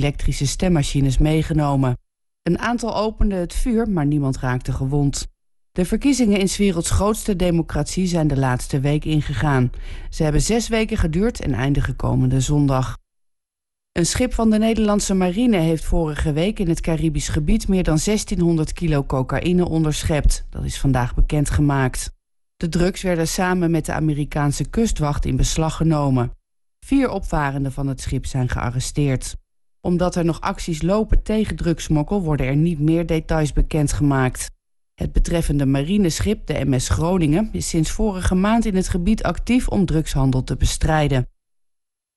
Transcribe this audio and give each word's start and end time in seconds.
elektrische 0.00 0.46
stemmachines 0.46 1.18
meegenomen. 1.18 1.98
Een 2.42 2.58
aantal 2.58 2.96
opende 2.96 3.34
het 3.34 3.54
vuur, 3.54 3.90
maar 3.90 4.06
niemand 4.06 4.38
raakte 4.38 4.72
gewond. 4.72 5.26
De 5.72 5.84
verkiezingen 5.84 6.38
in 6.38 6.48
's 6.48 6.56
werelds 6.56 6.90
grootste 6.90 7.36
democratie 7.36 8.06
zijn 8.06 8.28
de 8.28 8.38
laatste 8.38 8.80
week 8.80 9.04
ingegaan. 9.04 9.70
Ze 10.10 10.22
hebben 10.22 10.42
zes 10.42 10.68
weken 10.68 10.96
geduurd 10.96 11.40
en 11.40 11.52
eindigen 11.54 11.96
komende 11.96 12.40
zondag. 12.40 12.98
Een 13.92 14.06
schip 14.06 14.34
van 14.34 14.50
de 14.50 14.58
Nederlandse 14.58 15.14
marine 15.14 15.56
heeft 15.56 15.84
vorige 15.84 16.32
week 16.32 16.58
in 16.58 16.68
het 16.68 16.80
Caribisch 16.80 17.28
gebied 17.28 17.68
meer 17.68 17.82
dan 17.82 17.98
1600 18.04 18.72
kilo 18.72 19.04
cocaïne 19.04 19.68
onderschept. 19.68 20.46
Dat 20.50 20.64
is 20.64 20.78
vandaag 20.78 21.14
bekendgemaakt. 21.14 22.12
De 22.56 22.68
drugs 22.68 23.02
werden 23.02 23.28
samen 23.28 23.70
met 23.70 23.86
de 23.86 23.92
Amerikaanse 23.92 24.64
kustwacht 24.64 25.24
in 25.24 25.36
beslag 25.36 25.76
genomen. 25.76 26.32
Vier 26.86 27.10
opvarenden 27.10 27.72
van 27.72 27.86
het 27.86 28.00
schip 28.00 28.26
zijn 28.26 28.48
gearresteerd. 28.48 29.36
Omdat 29.80 30.16
er 30.16 30.24
nog 30.24 30.40
acties 30.40 30.82
lopen 30.82 31.22
tegen 31.22 31.56
drugsmokkel 31.56 32.22
worden 32.22 32.46
er 32.46 32.56
niet 32.56 32.80
meer 32.80 33.06
details 33.06 33.52
bekendgemaakt. 33.52 34.50
Het 34.94 35.12
betreffende 35.12 35.66
marineschip, 35.66 36.46
de 36.46 36.64
MS 36.64 36.88
Groningen, 36.88 37.48
is 37.52 37.68
sinds 37.68 37.90
vorige 37.90 38.34
maand 38.34 38.66
in 38.66 38.76
het 38.76 38.88
gebied 38.88 39.22
actief 39.22 39.68
om 39.68 39.86
drugshandel 39.86 40.44
te 40.44 40.56
bestrijden. 40.56 41.26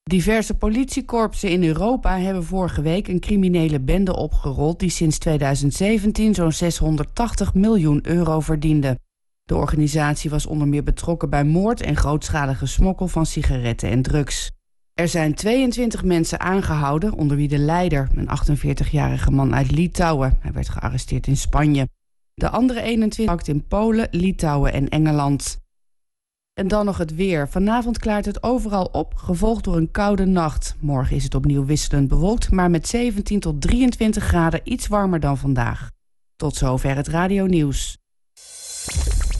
Diverse 0.04 0.54
politiekorpsen 0.54 1.50
in 1.50 1.64
Europa 1.64 2.20
hebben 2.20 2.44
vorige 2.44 2.82
week 2.82 3.08
een 3.08 3.20
criminele 3.20 3.80
bende 3.80 4.16
opgerold 4.16 4.80
die 4.80 4.90
sinds 4.90 5.18
2017 5.18 6.34
zo'n 6.34 6.52
680 6.52 7.54
miljoen 7.54 8.00
euro 8.08 8.40
verdiende. 8.40 9.00
De 9.44 9.56
organisatie 9.56 10.30
was 10.30 10.46
onder 10.46 10.68
meer 10.68 10.84
betrokken 10.84 11.30
bij 11.30 11.44
moord 11.44 11.82
en 11.82 11.96
grootschalige 11.96 12.66
smokkel 12.66 13.08
van 13.08 13.26
sigaretten 13.26 13.90
en 13.90 14.02
drugs. 14.02 14.52
Er 14.94 15.08
zijn 15.08 15.34
22 15.34 16.04
mensen 16.04 16.40
aangehouden, 16.40 17.14
onder 17.14 17.38
wie 17.38 17.48
de 17.48 17.58
leider, 17.58 18.10
een 18.16 18.30
48-jarige 18.58 19.32
man 19.32 19.56
uit 19.56 19.72
Litouwen. 19.72 20.38
Hij 20.40 20.52
werd 20.52 20.70
gearresteerd 20.70 21.28
in 21.28 21.38
Spanje. 21.38 21.88
De 22.34 22.50
andere 22.50 22.82
21 22.82 23.48
in 23.48 23.68
Polen, 23.68 24.08
Litouwen 24.12 24.74
en 24.74 24.90
Engeland. 24.90 25.62
En 26.54 26.68
dan 26.68 26.86
nog 26.86 26.98
het 26.98 27.16
weer. 27.16 27.50
Vanavond 27.50 27.98
klaart 27.98 28.26
het 28.26 28.44
overal 28.44 28.86
op, 28.86 29.16
gevolgd 29.16 29.64
door 29.64 29.78
een 29.78 29.92
koude 29.92 30.26
nacht. 30.26 30.76
Morgen 30.80 31.16
is 31.16 31.24
het 31.24 31.36
opnieuw 31.36 31.66
wisselend 31.66 32.08
bewolkt, 32.08 32.52
maar 32.52 32.70
met 32.70 32.88
17 32.88 33.40
tot 33.40 33.62
23 33.62 34.24
graden 34.24 34.62
iets 34.64 34.88
warmer 34.88 35.20
dan 35.20 35.38
vandaag. 35.38 35.90
Tot 36.36 36.56
zover 36.56 36.96
het 36.96 37.08
radio 37.08 37.46
nieuws. 37.46 37.98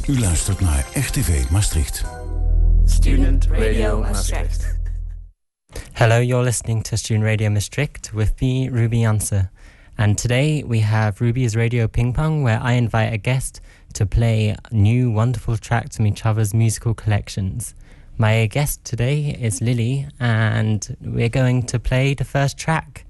U 0.08 0.20
luistert 0.20 0.60
naar 0.60 0.88
RTV 0.94 1.50
Maastricht. 1.50 2.04
Student 2.86 3.48
Radio 3.48 4.00
Maastricht. 4.00 4.83
Hello, 5.96 6.20
you're 6.20 6.44
listening 6.44 6.84
to 6.84 6.98
Student 6.98 7.24
Radio 7.24 7.50
Maastricht 7.50 8.14
with 8.14 8.40
me, 8.42 8.70
Ruby 8.70 9.04
Answer. 9.04 9.50
And 9.98 10.18
today 10.18 10.64
we 10.64 10.80
have 10.80 11.22
Ruby's 11.22 11.56
Radio 11.56 11.88
Ping 11.88 12.14
Pong, 12.14 12.44
where 12.44 12.60
I 12.62 12.74
invite 12.74 13.14
a 13.14 13.18
guest 13.18 13.62
to 13.94 14.06
play 14.06 14.56
new 14.72 15.12
wonderful 15.12 15.58
tracks 15.58 15.98
from 15.98 16.08
each 16.08 16.26
other's 16.26 16.54
musical 16.54 16.94
collections. 16.94 17.76
My 18.18 18.46
guest 18.48 18.84
today 18.84 19.38
is 19.40 19.62
Lily, 19.62 20.08
and 20.20 20.98
we're 21.02 21.30
going 21.30 21.64
to 21.64 21.80
play 21.80 22.14
the 22.14 22.26
first 22.26 22.58
track. 22.58 23.06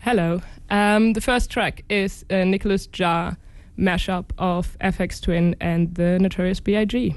Hello. 0.00 0.42
Um, 0.70 1.12
the 1.12 1.20
first 1.20 1.50
track 1.50 1.84
is 1.88 2.24
a 2.30 2.44
Nicolas 2.44 2.86
Jaar 2.86 3.36
mashup 3.78 4.30
of 4.38 4.76
Aphex 4.80 5.20
Twin 5.20 5.56
and 5.60 5.94
the 5.94 6.18
Notorious 6.18 6.60
B.I.G. 6.60 7.14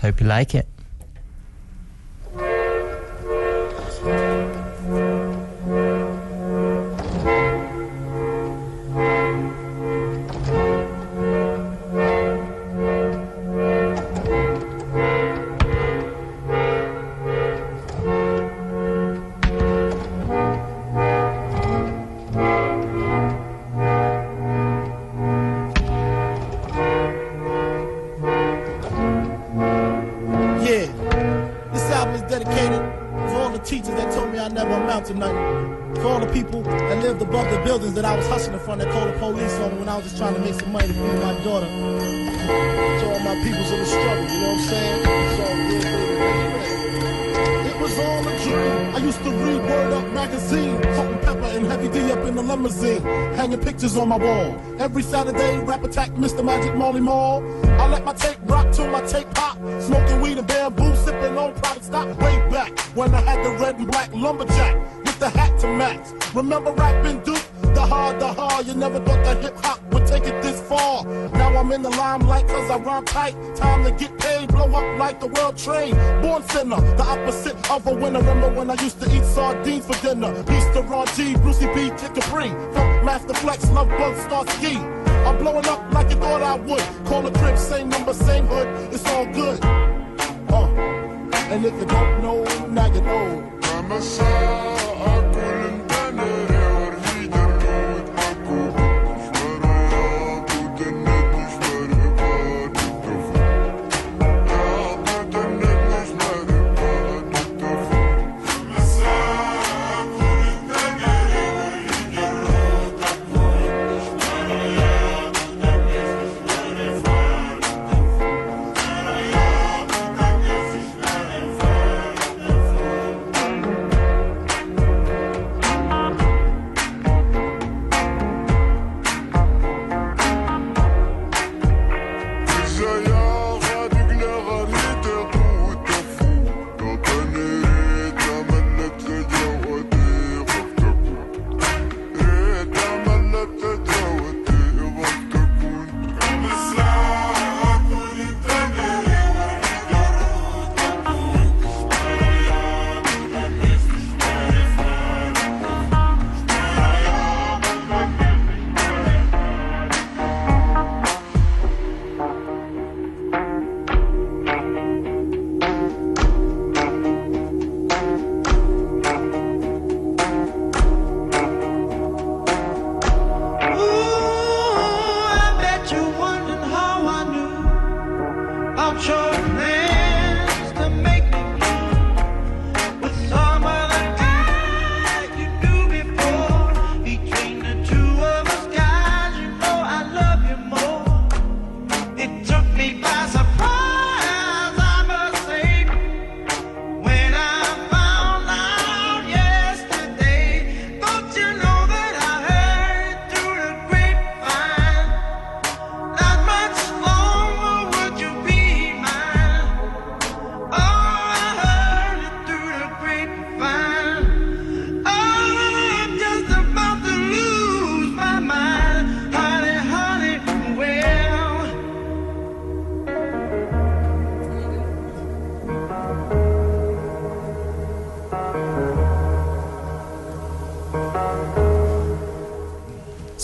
Hope 0.00 0.20
you 0.20 0.26
like 0.26 0.54
it. 0.54 0.68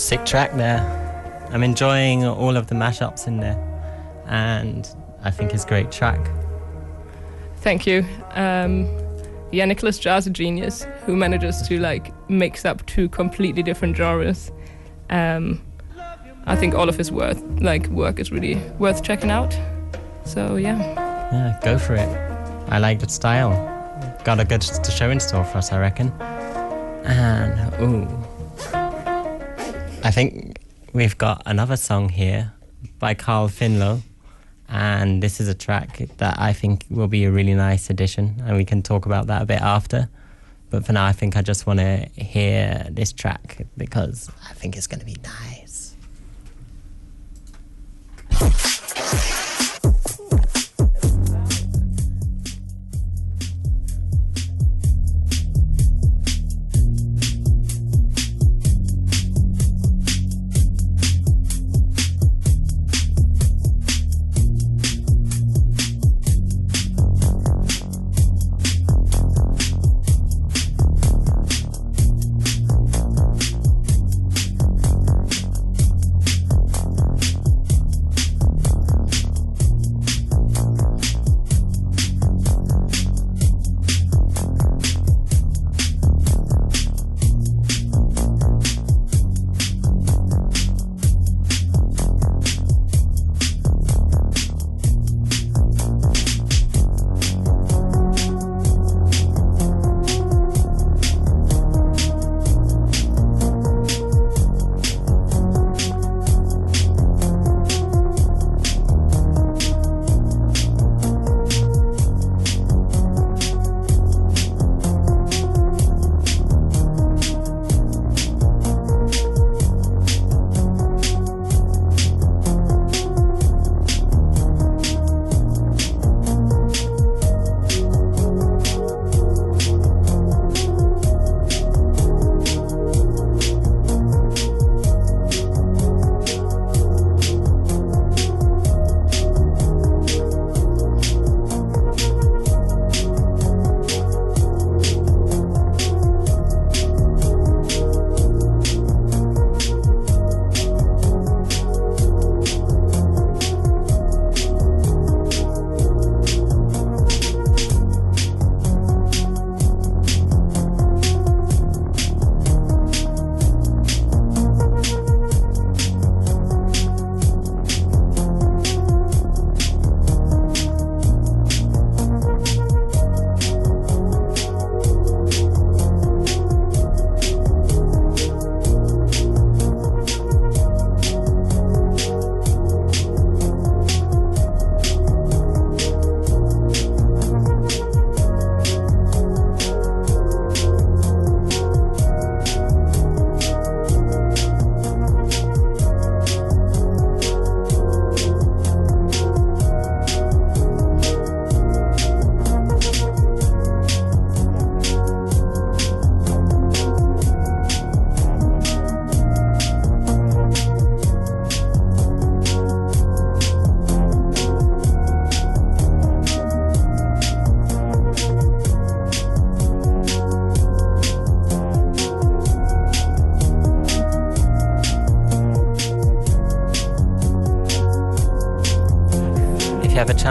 Sick 0.05 0.23
track 0.23 0.53
there. 0.53 0.83
I'm 1.49 1.63
enjoying 1.63 2.25
all 2.25 2.57
of 2.57 2.67
the 2.67 2.75
mashups 2.75 3.25
in 3.25 3.37
there, 3.37 3.57
and 4.27 4.87
I 5.23 5.31
think 5.31 5.51
it's 5.51 5.65
a 5.65 5.67
great 5.67 5.91
track. 5.91 6.19
Thank 7.55 7.87
you. 7.87 8.05
Um, 8.35 8.87
yeah, 9.51 9.65
Nicolas 9.65 9.97
Jaar's 9.97 10.27
a 10.27 10.29
genius 10.29 10.85
who 11.07 11.15
manages 11.15 11.59
to 11.63 11.79
like 11.79 12.13
mix 12.29 12.65
up 12.65 12.85
two 12.85 13.09
completely 13.09 13.63
different 13.63 13.97
genres. 13.97 14.51
Um, 15.09 15.59
I 16.45 16.55
think 16.55 16.75
all 16.75 16.87
of 16.87 16.97
his 16.97 17.11
work, 17.11 17.37
like 17.59 17.87
work, 17.87 18.19
is 18.19 18.31
really 18.31 18.57
worth 18.77 19.01
checking 19.01 19.31
out. 19.31 19.57
So 20.23 20.55
yeah. 20.55 20.77
Yeah, 21.31 21.59
go 21.63 21.79
for 21.79 21.95
it. 21.95 22.07
I 22.69 22.77
like 22.77 22.99
the 22.99 23.09
style. 23.09 23.53
Got 24.23 24.39
a 24.39 24.45
good 24.45 24.63
show 24.87 25.09
in 25.09 25.19
store 25.19 25.45
for 25.45 25.57
us, 25.57 25.71
I 25.71 25.79
reckon. 25.79 26.11
And 27.05 27.73
ooh, 27.81 28.07
I 30.05 30.11
think 30.11 30.59
we've 30.93 31.17
got 31.17 31.41
another 31.47 31.75
song 31.75 32.09
here 32.09 32.53
by 32.99 33.15
Carl 33.15 33.49
Finlow. 33.49 34.03
And 34.69 35.23
this 35.23 35.39
is 35.39 35.47
a 35.47 35.55
track 35.55 35.99
that 36.17 36.39
I 36.39 36.53
think 36.53 36.85
will 36.91 37.07
be 37.07 37.25
a 37.25 37.31
really 37.31 37.55
nice 37.55 37.89
addition, 37.89 38.39
and 38.45 38.55
we 38.55 38.65
can 38.65 38.83
talk 38.83 39.07
about 39.07 39.25
that 39.27 39.41
a 39.41 39.45
bit 39.45 39.61
after. 39.61 40.07
But 40.69 40.85
for 40.85 40.93
now, 40.93 41.05
I 41.07 41.11
think 41.11 41.35
I 41.35 41.41
just 41.41 41.65
want 41.65 41.79
to 41.79 42.07
hear 42.15 42.85
this 42.91 43.11
track 43.13 43.65
because 43.77 44.29
I 44.47 44.53
think 44.53 44.77
it's 44.77 44.85
going 44.85 44.99
to 44.99 45.05
be 45.07 45.17
nice. 45.23 45.54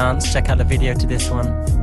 Chance, 0.05 0.31
check 0.31 0.51
out 0.51 0.59
the 0.59 0.65
video 0.65 0.93
to 0.93 1.07
this 1.07 1.31
one. 1.31 1.74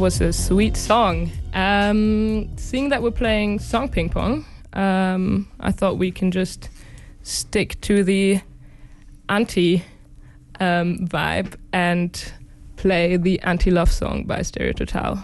was 0.00 0.22
a 0.22 0.32
sweet 0.32 0.78
song. 0.78 1.30
Um, 1.52 2.56
seeing 2.56 2.88
that 2.88 3.02
we're 3.02 3.10
playing 3.10 3.58
Song 3.58 3.90
Ping 3.90 4.08
Pong, 4.08 4.46
um, 4.72 5.46
I 5.60 5.72
thought 5.72 5.98
we 5.98 6.10
can 6.10 6.30
just 6.30 6.70
stick 7.22 7.78
to 7.82 8.02
the 8.02 8.40
anti 9.28 9.84
um, 10.58 11.06
vibe 11.06 11.54
and 11.74 12.32
play 12.76 13.18
the 13.18 13.40
anti 13.40 13.70
love 13.70 13.92
song 13.92 14.24
by 14.24 14.40
Stereo 14.40 14.72
Total. 14.72 15.18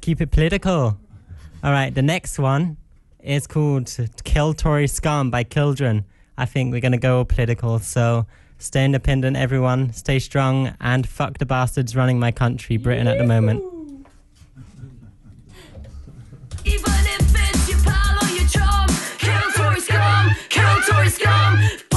keep 0.00 0.20
it 0.20 0.30
political. 0.30 0.98
All 1.62 1.72
right, 1.72 1.94
the 1.94 2.02
next 2.02 2.38
one 2.38 2.76
is 3.22 3.46
called 3.46 3.94
Kill 4.24 4.54
Tory 4.54 4.86
Scum 4.86 5.30
by 5.30 5.44
Killdren. 5.44 6.04
I 6.38 6.46
think 6.46 6.72
we're 6.72 6.80
going 6.80 6.92
to 6.92 6.98
go 6.98 7.24
political, 7.24 7.78
so 7.78 8.26
stay 8.58 8.84
independent, 8.84 9.36
everyone. 9.36 9.92
Stay 9.92 10.18
strong 10.18 10.74
and 10.80 11.06
fuck 11.06 11.38
the 11.38 11.46
bastards 11.46 11.94
running 11.94 12.18
my 12.18 12.32
country, 12.32 12.78
Britain, 12.78 13.06
at 13.06 13.18
the 13.18 13.26
moment. 13.26 13.62
Even 16.64 16.82
if 16.86 17.34
it's 17.34 17.68
your 17.68 17.78
pal 17.80 18.18
or 18.22 18.28
your 18.30 18.48
chum, 18.48 18.86
kill 19.18 19.52
Tory 19.52 19.80
scum, 19.80 20.34
kill 20.48 20.80
Tory 20.82 21.08
scum. 21.10 21.89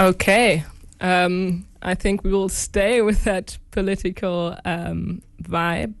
Okay. 0.00 0.64
Um, 1.02 1.66
I 1.82 1.94
think 1.94 2.24
we 2.24 2.32
will 2.32 2.48
stay 2.48 3.02
with 3.02 3.24
that 3.24 3.58
political 3.70 4.56
um, 4.64 5.20
vibe. 5.42 5.94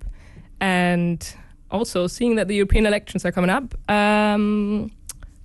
And 0.58 1.34
also, 1.70 2.06
seeing 2.06 2.36
that 2.36 2.48
the 2.48 2.54
European 2.54 2.86
elections 2.86 3.26
are 3.26 3.32
coming 3.32 3.50
up, 3.50 3.74
um, 3.90 4.90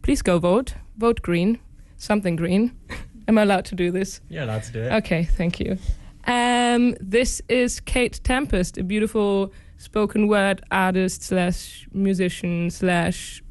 please 0.03 0.21
go 0.21 0.39
vote. 0.39 0.75
Vote 0.97 1.21
green. 1.21 1.59
Something 1.97 2.37
green. 2.37 2.71
Am 3.27 3.37
I 3.37 3.41
allowed 3.41 3.65
to 3.65 3.75
do 3.75 3.91
this? 3.91 4.21
You're 4.29 4.43
allowed 4.43 4.63
to 4.63 4.71
do 4.71 4.83
it. 4.83 4.91
Okay, 4.93 5.25
thank 5.25 5.59
you. 5.59 5.77
Um, 6.25 6.95
this 7.01 7.41
is 7.49 7.81
Kate 7.81 8.19
Tempest, 8.23 8.77
a 8.77 8.83
beautiful 8.83 9.51
spoken 9.77 10.27
word 10.27 10.61
artist 10.71 11.23
slash 11.23 11.87
musician 11.91 12.71
slash 12.71 13.43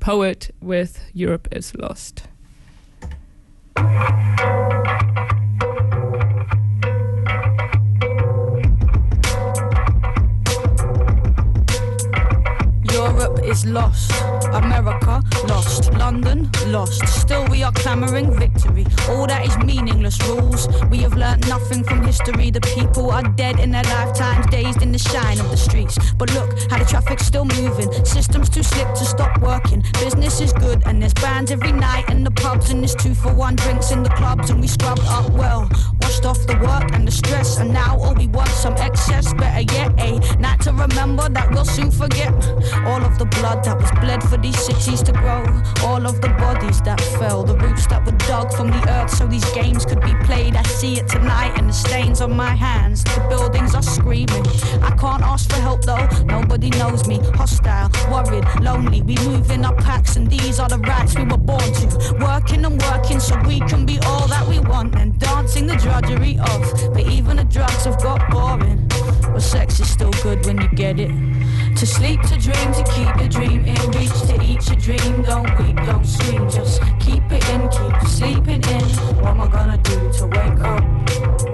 poet 0.00 0.50
with 0.60 1.02
Europe 1.14 1.48
is 1.50 1.74
Lost. 1.74 2.28
Europe 12.92 13.40
is 13.44 13.66
lost. 13.66 14.33
America 14.54 15.22
lost. 15.48 15.92
London 15.94 16.50
lost. 16.66 17.06
Still 17.08 17.46
we 17.48 17.62
are 17.62 17.72
clamoring 17.72 18.32
victory. 18.38 18.86
All 19.08 19.26
that 19.26 19.46
is 19.46 19.56
meaningless 19.58 20.20
rules. 20.28 20.68
We 20.90 20.98
have 20.98 21.14
learnt 21.14 21.48
nothing 21.48 21.82
from 21.84 22.02
history. 22.04 22.50
The 22.50 22.60
people 22.60 23.10
are 23.10 23.22
dead 23.22 23.58
in 23.58 23.70
their 23.70 23.82
lifetimes, 23.84 24.46
dazed 24.46 24.82
in 24.82 24.92
the 24.92 24.98
shine 24.98 25.40
of 25.40 25.50
the 25.50 25.56
streets. 25.56 25.98
But 26.14 26.32
look 26.34 26.50
how 26.70 26.78
the 26.78 26.84
traffic's 26.84 27.26
still 27.26 27.44
moving. 27.44 27.92
Systems 28.04 28.48
too 28.48 28.62
slick 28.62 28.88
to 28.94 29.04
stop 29.04 29.40
working. 29.40 29.82
Business 29.94 30.40
is 30.40 30.52
good 30.52 30.82
and 30.86 31.02
there's 31.02 31.14
bands 31.14 31.50
every 31.50 31.72
night 31.72 32.08
in 32.10 32.22
the 32.22 32.30
pubs 32.30 32.70
and 32.70 32.80
there's 32.80 32.94
two 32.94 33.14
for 33.14 33.34
one 33.34 33.56
drinks 33.56 33.90
in 33.90 34.02
the 34.02 34.10
clubs 34.10 34.50
and 34.50 34.60
we 34.60 34.68
scrubbed 34.68 35.02
up 35.06 35.30
well. 35.30 35.68
Washed 36.00 36.24
off 36.24 36.46
the 36.46 36.56
work 36.58 36.92
and 36.92 37.06
the 37.08 37.12
stress 37.12 37.58
and 37.58 37.72
now 37.72 37.98
all 37.98 38.14
we 38.14 38.28
want 38.28 38.48
some 38.48 38.74
excess. 38.74 39.32
Better 39.34 39.62
yet, 39.74 39.92
eh, 39.98 40.20
a 40.32 40.36
night 40.36 40.60
to 40.60 40.72
remember 40.72 41.28
that 41.28 41.50
we'll 41.50 41.64
soon 41.64 41.90
forget. 41.90 42.32
All 42.86 43.02
of 43.02 43.18
the 43.18 43.26
blood 43.26 43.64
that 43.64 43.76
was 43.80 43.90
bled 44.00 44.22
for 44.22 44.36
these 44.44 44.62
cities 44.62 45.02
to 45.02 45.12
grow. 45.12 45.42
All 45.88 46.04
of 46.06 46.20
the 46.20 46.28
bodies 46.44 46.82
that 46.82 47.00
fell, 47.18 47.44
the 47.44 47.56
roots 47.56 47.86
that 47.86 48.04
were 48.04 48.18
dug 48.28 48.52
from 48.52 48.68
the 48.70 48.82
earth 48.90 49.10
so 49.10 49.26
these 49.26 49.48
games 49.52 49.86
could 49.86 50.02
be 50.02 50.14
played. 50.26 50.54
I 50.54 50.62
see 50.64 50.98
it 51.00 51.08
tonight 51.08 51.52
and 51.56 51.70
the 51.70 51.72
stains 51.72 52.20
on 52.20 52.36
my 52.36 52.54
hands. 52.54 53.04
The 53.04 53.24
buildings 53.30 53.74
are 53.74 53.82
screaming. 53.82 54.44
I 54.82 54.94
can't 55.00 55.22
ask 55.22 55.50
for 55.50 55.60
help 55.68 55.82
though, 55.84 56.06
nobody 56.24 56.68
knows 56.80 57.08
me. 57.08 57.20
Hostile, 57.40 57.88
worried, 58.12 58.44
lonely. 58.60 59.00
We 59.00 59.16
move 59.28 59.50
in 59.50 59.64
our 59.64 59.76
packs 59.76 60.16
and 60.16 60.28
these 60.28 60.60
are 60.60 60.68
the 60.68 60.78
rights 60.78 61.16
we 61.16 61.24
were 61.24 61.44
born 61.52 61.70
to. 61.80 61.86
Working 62.20 62.66
and 62.66 62.80
working 62.82 63.20
so 63.20 63.40
we 63.46 63.60
can 63.60 63.86
be 63.86 63.98
all 64.00 64.26
that 64.28 64.46
we 64.46 64.58
want 64.58 64.94
and 64.96 65.18
dancing 65.18 65.66
the 65.66 65.76
drudgery 65.76 66.38
of. 66.38 66.60
But 66.92 67.06
even 67.08 67.38
the 67.38 67.44
drugs 67.44 67.84
have 67.84 68.02
got 68.02 68.20
boring. 68.30 68.63
Good 70.34 70.46
when 70.46 70.60
you 70.60 70.68
get 70.76 70.98
it. 70.98 71.10
To 71.76 71.86
sleep, 71.86 72.20
to 72.22 72.38
dream, 72.38 72.72
to 72.72 72.84
keep 72.94 73.16
your 73.18 73.28
dream 73.28 73.64
in 73.64 73.90
reach, 73.92 74.20
to 74.28 74.40
eat 74.42 74.66
your 74.68 74.76
dream. 74.76 75.22
Don't 75.22 75.58
weep, 75.58 75.76
don't 75.86 76.04
scream, 76.04 76.48
just 76.50 76.80
keep 77.00 77.22
it 77.30 77.48
in, 77.50 77.68
keep 77.68 78.08
sleeping 78.08 78.62
in. 78.62 78.84
What 79.16 79.26
am 79.26 79.40
I 79.40 79.48
gonna 79.48 79.78
do 79.78 80.12
to 80.12 80.26
wake 80.26 81.50
up? 81.50 81.53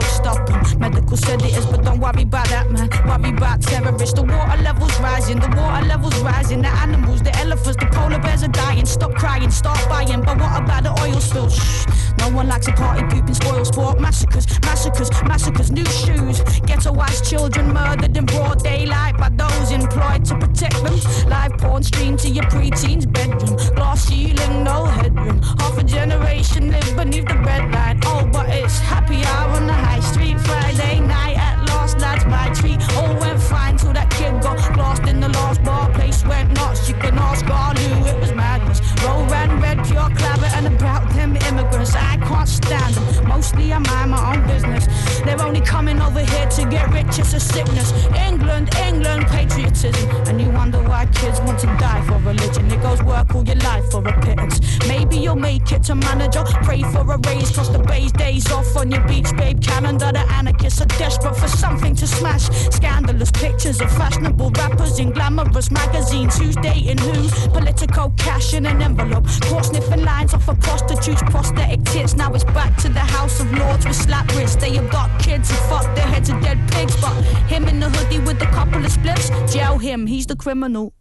stop 0.03 0.49
'em. 0.49 0.79
Medical 0.79 1.17
said 1.17 1.41
it 1.41 1.57
is, 1.57 1.65
but 1.65 1.83
don't 1.83 1.99
worry 1.99 2.23
about 2.23 2.47
that, 2.49 2.69
man. 2.71 2.89
Worry 3.05 3.29
about 3.35 3.61
terrorists. 3.61 4.13
The 4.13 4.23
water 4.23 4.61
levels 4.61 4.99
rising, 4.99 5.39
the 5.39 5.49
water 5.49 5.85
levels 5.85 6.17
rising. 6.19 6.61
The 6.61 6.69
animals, 6.69 7.21
the 7.21 7.35
elephants, 7.37 7.77
the 7.77 7.87
polar 7.87 8.19
bears 8.19 8.43
are 8.43 8.47
dying. 8.47 8.85
Stop 8.85 9.13
crying, 9.15 9.51
start 9.51 9.79
buying. 9.89 10.21
But 10.21 10.39
what 10.39 10.61
about 10.61 10.83
the 10.83 10.91
oil 11.01 11.19
spill? 11.19 11.49
Shh. 11.49 11.85
No 12.19 12.29
one 12.29 12.47
likes 12.47 12.67
a 12.67 12.71
party 12.73 13.03
pooping 13.03 13.33
spoil 13.33 13.65
sport. 13.65 13.99
Massacres, 13.99 14.47
massacres, 14.61 15.09
massacres. 15.23 15.71
New 15.71 15.85
shoes. 15.85 16.41
Ghettoized 16.67 17.29
children 17.29 17.73
murdered 17.73 18.15
in 18.15 18.25
broad 18.25 18.63
daylight 18.63 19.17
by 19.17 19.29
those 19.29 19.71
employed 19.71 20.25
to 20.25 20.35
protect 20.37 20.77
them. 20.83 20.95
Live 21.27 21.57
porn 21.57 21.83
streamed 21.83 22.19
to 22.19 22.29
your 22.29 22.45
preteen's 22.45 23.05
bedroom. 23.05 23.55
Glass 23.75 24.05
ceiling, 24.05 24.63
no 24.63 24.85
headroom. 24.85 25.41
Half 25.59 25.77
a 25.77 25.83
generation 25.83 26.71
live 26.71 26.95
beneath 26.95 27.27
the 27.27 27.37
red 27.37 27.71
line. 27.71 27.99
Oh, 28.05 28.27
but 28.31 28.49
it's 28.49 28.79
happy 28.79 29.23
hour 29.25 29.51
on 29.57 29.67
the 29.67 29.73
high 29.91 29.99
street. 29.99 30.39
Friday 30.39 30.99
night 31.01 31.37
at 31.37 31.57
last, 31.69 31.99
lads, 31.99 32.25
my 32.25 32.47
treat. 32.59 32.79
All 32.97 33.13
went 33.19 33.41
fine 33.41 33.77
till 33.77 33.93
that 33.93 34.09
kid 34.11 34.41
got 34.41 34.77
lost 34.77 35.03
in 35.03 35.19
the 35.19 35.29
last 35.29 35.63
bar. 35.63 35.89
Place 35.91 36.23
went 36.25 36.47
nuts. 36.53 36.87
You 36.89 36.95
can 36.95 37.17
ask 37.17 37.45
Garlu, 37.45 37.87
it 38.11 38.17
was 38.19 38.31
madness. 38.33 38.70
Roll 39.03 39.25
red, 39.25 39.49
pure 39.85 40.09
clabber, 40.15 40.49
and 40.55 40.67
about 40.67 41.09
them 41.13 41.35
immigrants. 41.35 41.95
I 41.95 42.17
can't 42.17 42.47
stand 42.47 42.93
them. 42.95 43.27
Mostly 43.27 43.73
I 43.73 43.79
mind 43.79 44.11
my 44.11 44.35
own 44.35 44.47
business. 44.47 44.85
They're 45.21 45.41
only 45.41 45.61
coming 45.61 46.01
over 46.01 46.19
here 46.19 46.47
to 46.47 46.65
get 46.69 46.91
rich. 46.91 47.19
It's 47.19 47.33
a 47.33 47.39
sickness. 47.39 47.91
England, 48.27 48.73
England, 48.75 49.27
patriotism. 49.27 50.09
And 50.27 50.39
you 50.41 50.49
wonder 50.49 50.81
why 50.83 51.05
kids 51.07 51.39
want 51.41 51.59
to 51.59 51.67
die 51.79 52.01
for 52.07 52.17
religion. 52.19 52.71
It 52.71 52.81
goes 52.81 53.01
work 53.03 53.33
all 53.35 53.43
your 53.43 53.57
life 53.57 53.89
for 53.91 54.07
a 54.07 54.21
pittance. 54.21 54.59
Maybe 54.87 55.17
you'll 55.17 55.35
make 55.35 55.71
it 55.71 55.83
to 55.83 55.95
manager. 55.95 56.43
Pray 56.63 56.81
for 56.83 57.01
a 57.11 57.17
raise, 57.17 57.51
cross 57.51 57.69
the 57.69 57.79
bays, 57.79 58.11
days 58.11 58.51
off 58.51 58.75
on 58.75 58.91
your 58.91 59.05
beach, 59.07 59.31
babe. 59.37 59.61
Calendar, 59.61 60.11
the 60.11 60.25
anarchists 60.33 60.81
are 60.81 60.91
desperate 60.97 61.35
for 61.35 61.47
something 61.47 61.95
to 61.95 62.07
smash. 62.07 62.49
Scandalous 62.73 63.31
pictures 63.31 63.81
of 63.81 63.91
fashionable 63.91 64.51
rappers 64.51 64.99
in 64.99 65.11
glamorous 65.11 65.71
magazines. 65.71 66.37
Who's 66.37 66.55
dating 66.57 66.99
who? 66.99 67.29
Political 67.49 68.11
cash 68.17 68.53
in 68.53 68.65
an 68.65 68.81
envelope. 68.91 69.25
Caught 69.41 69.65
sniffing 69.65 70.03
lines 70.03 70.33
off 70.33 70.47
of 70.47 70.59
prostitutes, 70.59 71.21
prosthetic 71.23 71.83
tits. 71.85 72.15
Now 72.15 72.33
it's 72.33 72.43
back 72.43 72.75
to 72.83 72.89
the 72.89 72.99
House 72.99 73.39
of 73.39 73.51
Lords 73.53 73.85
with 73.85 73.95
slap 73.95 74.27
wrists. 74.35 74.57
They 74.57 74.77
abduct 74.77 75.23
kids 75.23 75.49
and 75.49 75.59
fuck 75.69 75.85
their 75.95 76.07
heads 76.07 76.29
of 76.29 76.41
dead 76.41 76.59
pigs. 76.71 76.95
But 77.01 77.13
him 77.53 77.67
in 77.67 77.79
the 77.79 77.89
hoodie 77.89 78.19
with 78.19 78.41
a 78.41 78.47
couple 78.47 78.83
of 78.83 78.91
splits, 78.91 79.29
jail 79.53 79.77
him, 79.77 80.07
he's 80.07 80.27
the 80.27 80.35
criminal. 80.35 80.93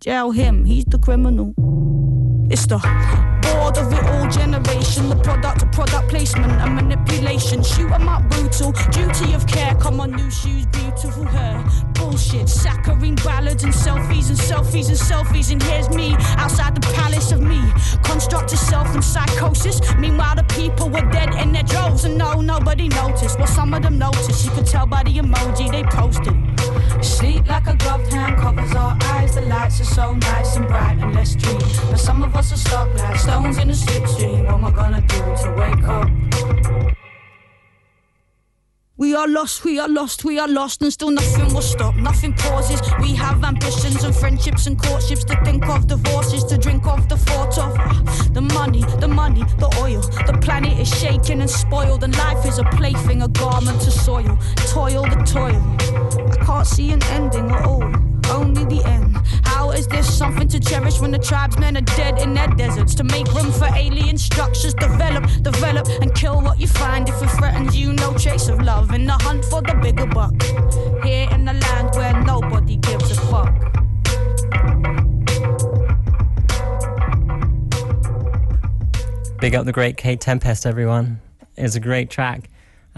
Jail 0.00 0.30
him, 0.30 0.64
he's 0.64 0.84
the 0.86 0.98
criminal. 0.98 1.54
It's 2.50 2.66
the 2.66 2.78
generation, 4.30 5.08
the 5.08 5.16
product 5.16 5.62
of 5.62 5.72
product 5.72 6.08
placement 6.08 6.52
and 6.52 6.74
manipulation. 6.74 7.62
Shoot 7.62 7.90
'em 7.92 8.08
up 8.08 8.22
brutal, 8.30 8.72
duty 8.90 9.34
of 9.34 9.46
care. 9.46 9.74
Come 9.74 10.00
on, 10.00 10.10
new 10.12 10.30
shoes, 10.30 10.66
beautiful 10.66 11.24
hair. 11.24 11.64
Bullshit, 11.94 12.48
saccharine 12.48 13.16
ballads 13.16 13.64
and 13.64 13.72
selfies 13.72 14.28
and 14.28 14.38
selfies 14.38 14.88
and 14.88 14.98
selfies. 14.98 15.50
And 15.52 15.62
here's 15.62 15.90
me 15.90 16.16
outside 16.36 16.74
the 16.74 16.86
palace 16.94 17.32
of 17.32 17.40
me. 17.40 17.60
Construct 18.02 18.50
yourself 18.50 18.88
and 18.94 19.04
psychosis. 19.04 19.80
Meanwhile, 19.98 20.36
the 20.36 20.44
people 20.54 20.88
were 20.88 21.06
dead 21.10 21.34
in 21.34 21.52
their 21.52 21.62
droves, 21.64 22.04
and 22.04 22.16
no, 22.16 22.40
nobody 22.40 22.88
noticed. 22.88 23.38
Well, 23.38 23.46
some 23.46 23.74
of 23.74 23.82
them 23.82 23.98
noticed. 23.98 24.44
You 24.44 24.50
could 24.52 24.66
tell 24.66 24.86
by 24.86 25.02
the 25.02 25.14
emoji 25.18 25.70
they 25.70 25.84
posted. 25.84 26.36
Sleep 27.04 27.46
like 27.48 27.66
a 27.66 27.76
gloved 27.76 28.12
hand 28.12 28.36
covers 28.38 28.72
our 28.74 28.96
eyes. 29.14 29.34
The 29.34 29.42
lights 29.42 29.80
are 29.80 29.84
so 29.84 30.14
nice 30.14 30.56
and 30.56 30.66
bright 30.66 30.98
and 31.00 31.14
let's 31.14 31.34
dream. 31.34 31.58
But 31.90 31.98
some 31.98 32.22
of 32.22 32.34
us 32.36 32.52
are 32.52 32.56
stuck 32.56 32.88
like 32.98 33.18
stones 33.18 33.58
in 33.58 33.70
a 33.70 33.72
slipstream. 33.72 34.19
Am 34.22 34.64
I 34.64 34.70
gonna 34.70 35.00
do 35.00 35.16
to 35.16 35.54
wake 35.56 35.84
up? 35.84 36.08
We 38.98 39.14
are 39.14 39.26
lost, 39.26 39.64
we 39.64 39.78
are 39.78 39.88
lost, 39.88 40.24
we 40.24 40.38
are 40.38 40.46
lost, 40.46 40.82
and 40.82 40.92
still 40.92 41.10
nothing 41.10 41.54
will 41.54 41.62
stop, 41.62 41.94
nothing 41.94 42.34
pauses. 42.34 42.82
We 43.00 43.14
have 43.14 43.42
ambitions 43.42 44.04
and 44.04 44.14
friendships 44.14 44.66
and 44.66 44.78
courtships 44.78 45.24
to 45.24 45.42
think 45.42 45.66
of, 45.70 45.86
divorces 45.86 46.44
to 46.44 46.58
drink 46.58 46.86
of, 46.86 47.08
the 47.08 47.16
thought 47.16 47.56
of 47.56 48.34
the 48.34 48.42
money, 48.42 48.84
the 48.98 49.08
money, 49.08 49.42
the 49.58 49.74
oil. 49.80 50.02
The 50.26 50.38
planet 50.42 50.78
is 50.78 50.88
shaken 51.00 51.40
and 51.40 51.48
spoiled, 51.48 52.04
and 52.04 52.14
life 52.18 52.44
is 52.44 52.58
a 52.58 52.64
plaything, 52.64 53.22
a 53.22 53.28
garment 53.28 53.80
to 53.80 53.90
soil. 53.90 54.38
Toil, 54.68 55.04
the 55.04 55.22
toil. 55.24 55.62
I 56.32 56.44
can't 56.44 56.66
see 56.66 56.92
an 56.92 57.02
ending 57.04 57.50
at 57.50 57.64
all, 57.64 57.90
only 58.30 58.64
the 58.64 58.82
end. 58.84 59.16
How 59.44 59.70
is 59.72 59.86
this 59.86 60.06
something 60.12 60.48
to 60.48 60.60
cherish 60.60 61.00
when 61.00 61.10
the 61.10 61.18
tribesmen 61.18 61.76
are 61.76 61.88
dead 61.96 62.18
in 62.18 62.34
their 62.34 62.48
deserts? 62.48 62.94
To 62.96 63.04
make 63.04 63.26
room 63.34 63.52
for 63.52 63.66
alien 63.74 64.16
structures, 64.16 64.74
develop, 64.74 65.24
develop, 65.42 65.86
and 66.00 66.14
kill 66.14 66.40
what 66.40 66.58
you 66.58 66.66
find 66.66 67.08
if 67.08 67.22
it 67.22 67.30
threatens 67.30 67.76
you. 67.76 67.92
No 67.92 68.14
trace 68.16 68.48
of 68.48 68.60
love 68.62 68.92
in 68.92 69.06
the 69.06 69.12
hunt 69.12 69.44
for 69.44 69.60
the 69.62 69.74
bigger 69.82 70.06
buck. 70.06 70.34
Here 71.04 71.28
in 71.30 71.44
the 71.44 71.54
land 71.54 71.90
where 71.94 72.18
nobody 72.22 72.76
gives 72.76 73.10
a 73.10 73.20
fuck. 73.30 73.54
Big 79.40 79.54
up 79.54 79.64
the 79.64 79.72
great 79.72 79.96
Kate 79.96 80.20
Tempest, 80.20 80.66
everyone. 80.66 81.20
It's 81.56 81.74
a 81.74 81.80
great 81.80 82.10
track. 82.10 82.50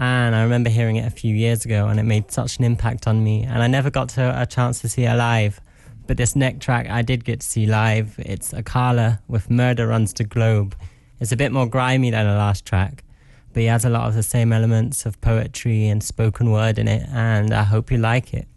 And 0.03 0.35
I 0.35 0.43
remember 0.43 0.69
hearing 0.69 0.97
it 0.97 1.07
a 1.07 1.09
few 1.09 1.33
years 1.33 1.63
ago, 1.63 1.87
and 1.87 1.97
it 1.97 2.03
made 2.03 2.29
such 2.29 2.57
an 2.57 2.65
impact 2.65 3.07
on 3.07 3.23
me. 3.23 3.43
And 3.43 3.63
I 3.63 3.67
never 3.67 3.89
got 3.89 4.09
to 4.09 4.41
a 4.41 4.45
chance 4.45 4.81
to 4.81 4.89
see 4.89 5.05
it 5.05 5.15
live. 5.15 5.61
But 6.07 6.17
this 6.17 6.35
next 6.35 6.61
track 6.61 6.89
I 6.89 7.03
did 7.03 7.23
get 7.23 7.39
to 7.39 7.47
see 7.47 7.65
live. 7.65 8.15
It's 8.19 8.51
Akala 8.51 9.19
with 9.29 9.49
Murder 9.49 9.87
Runs 9.87 10.11
the 10.11 10.25
Globe. 10.25 10.75
It's 11.21 11.31
a 11.31 11.37
bit 11.37 11.53
more 11.53 11.67
grimy 11.67 12.11
than 12.11 12.27
the 12.27 12.33
last 12.33 12.65
track, 12.65 13.05
but 13.53 13.61
he 13.61 13.67
has 13.67 13.85
a 13.85 13.89
lot 13.89 14.09
of 14.09 14.13
the 14.13 14.23
same 14.23 14.51
elements 14.51 15.05
of 15.05 15.21
poetry 15.21 15.87
and 15.87 16.03
spoken 16.03 16.51
word 16.51 16.79
in 16.79 16.89
it, 16.89 17.07
and 17.13 17.53
I 17.53 17.63
hope 17.63 17.89
you 17.89 17.97
like 17.97 18.33
it. 18.33 18.49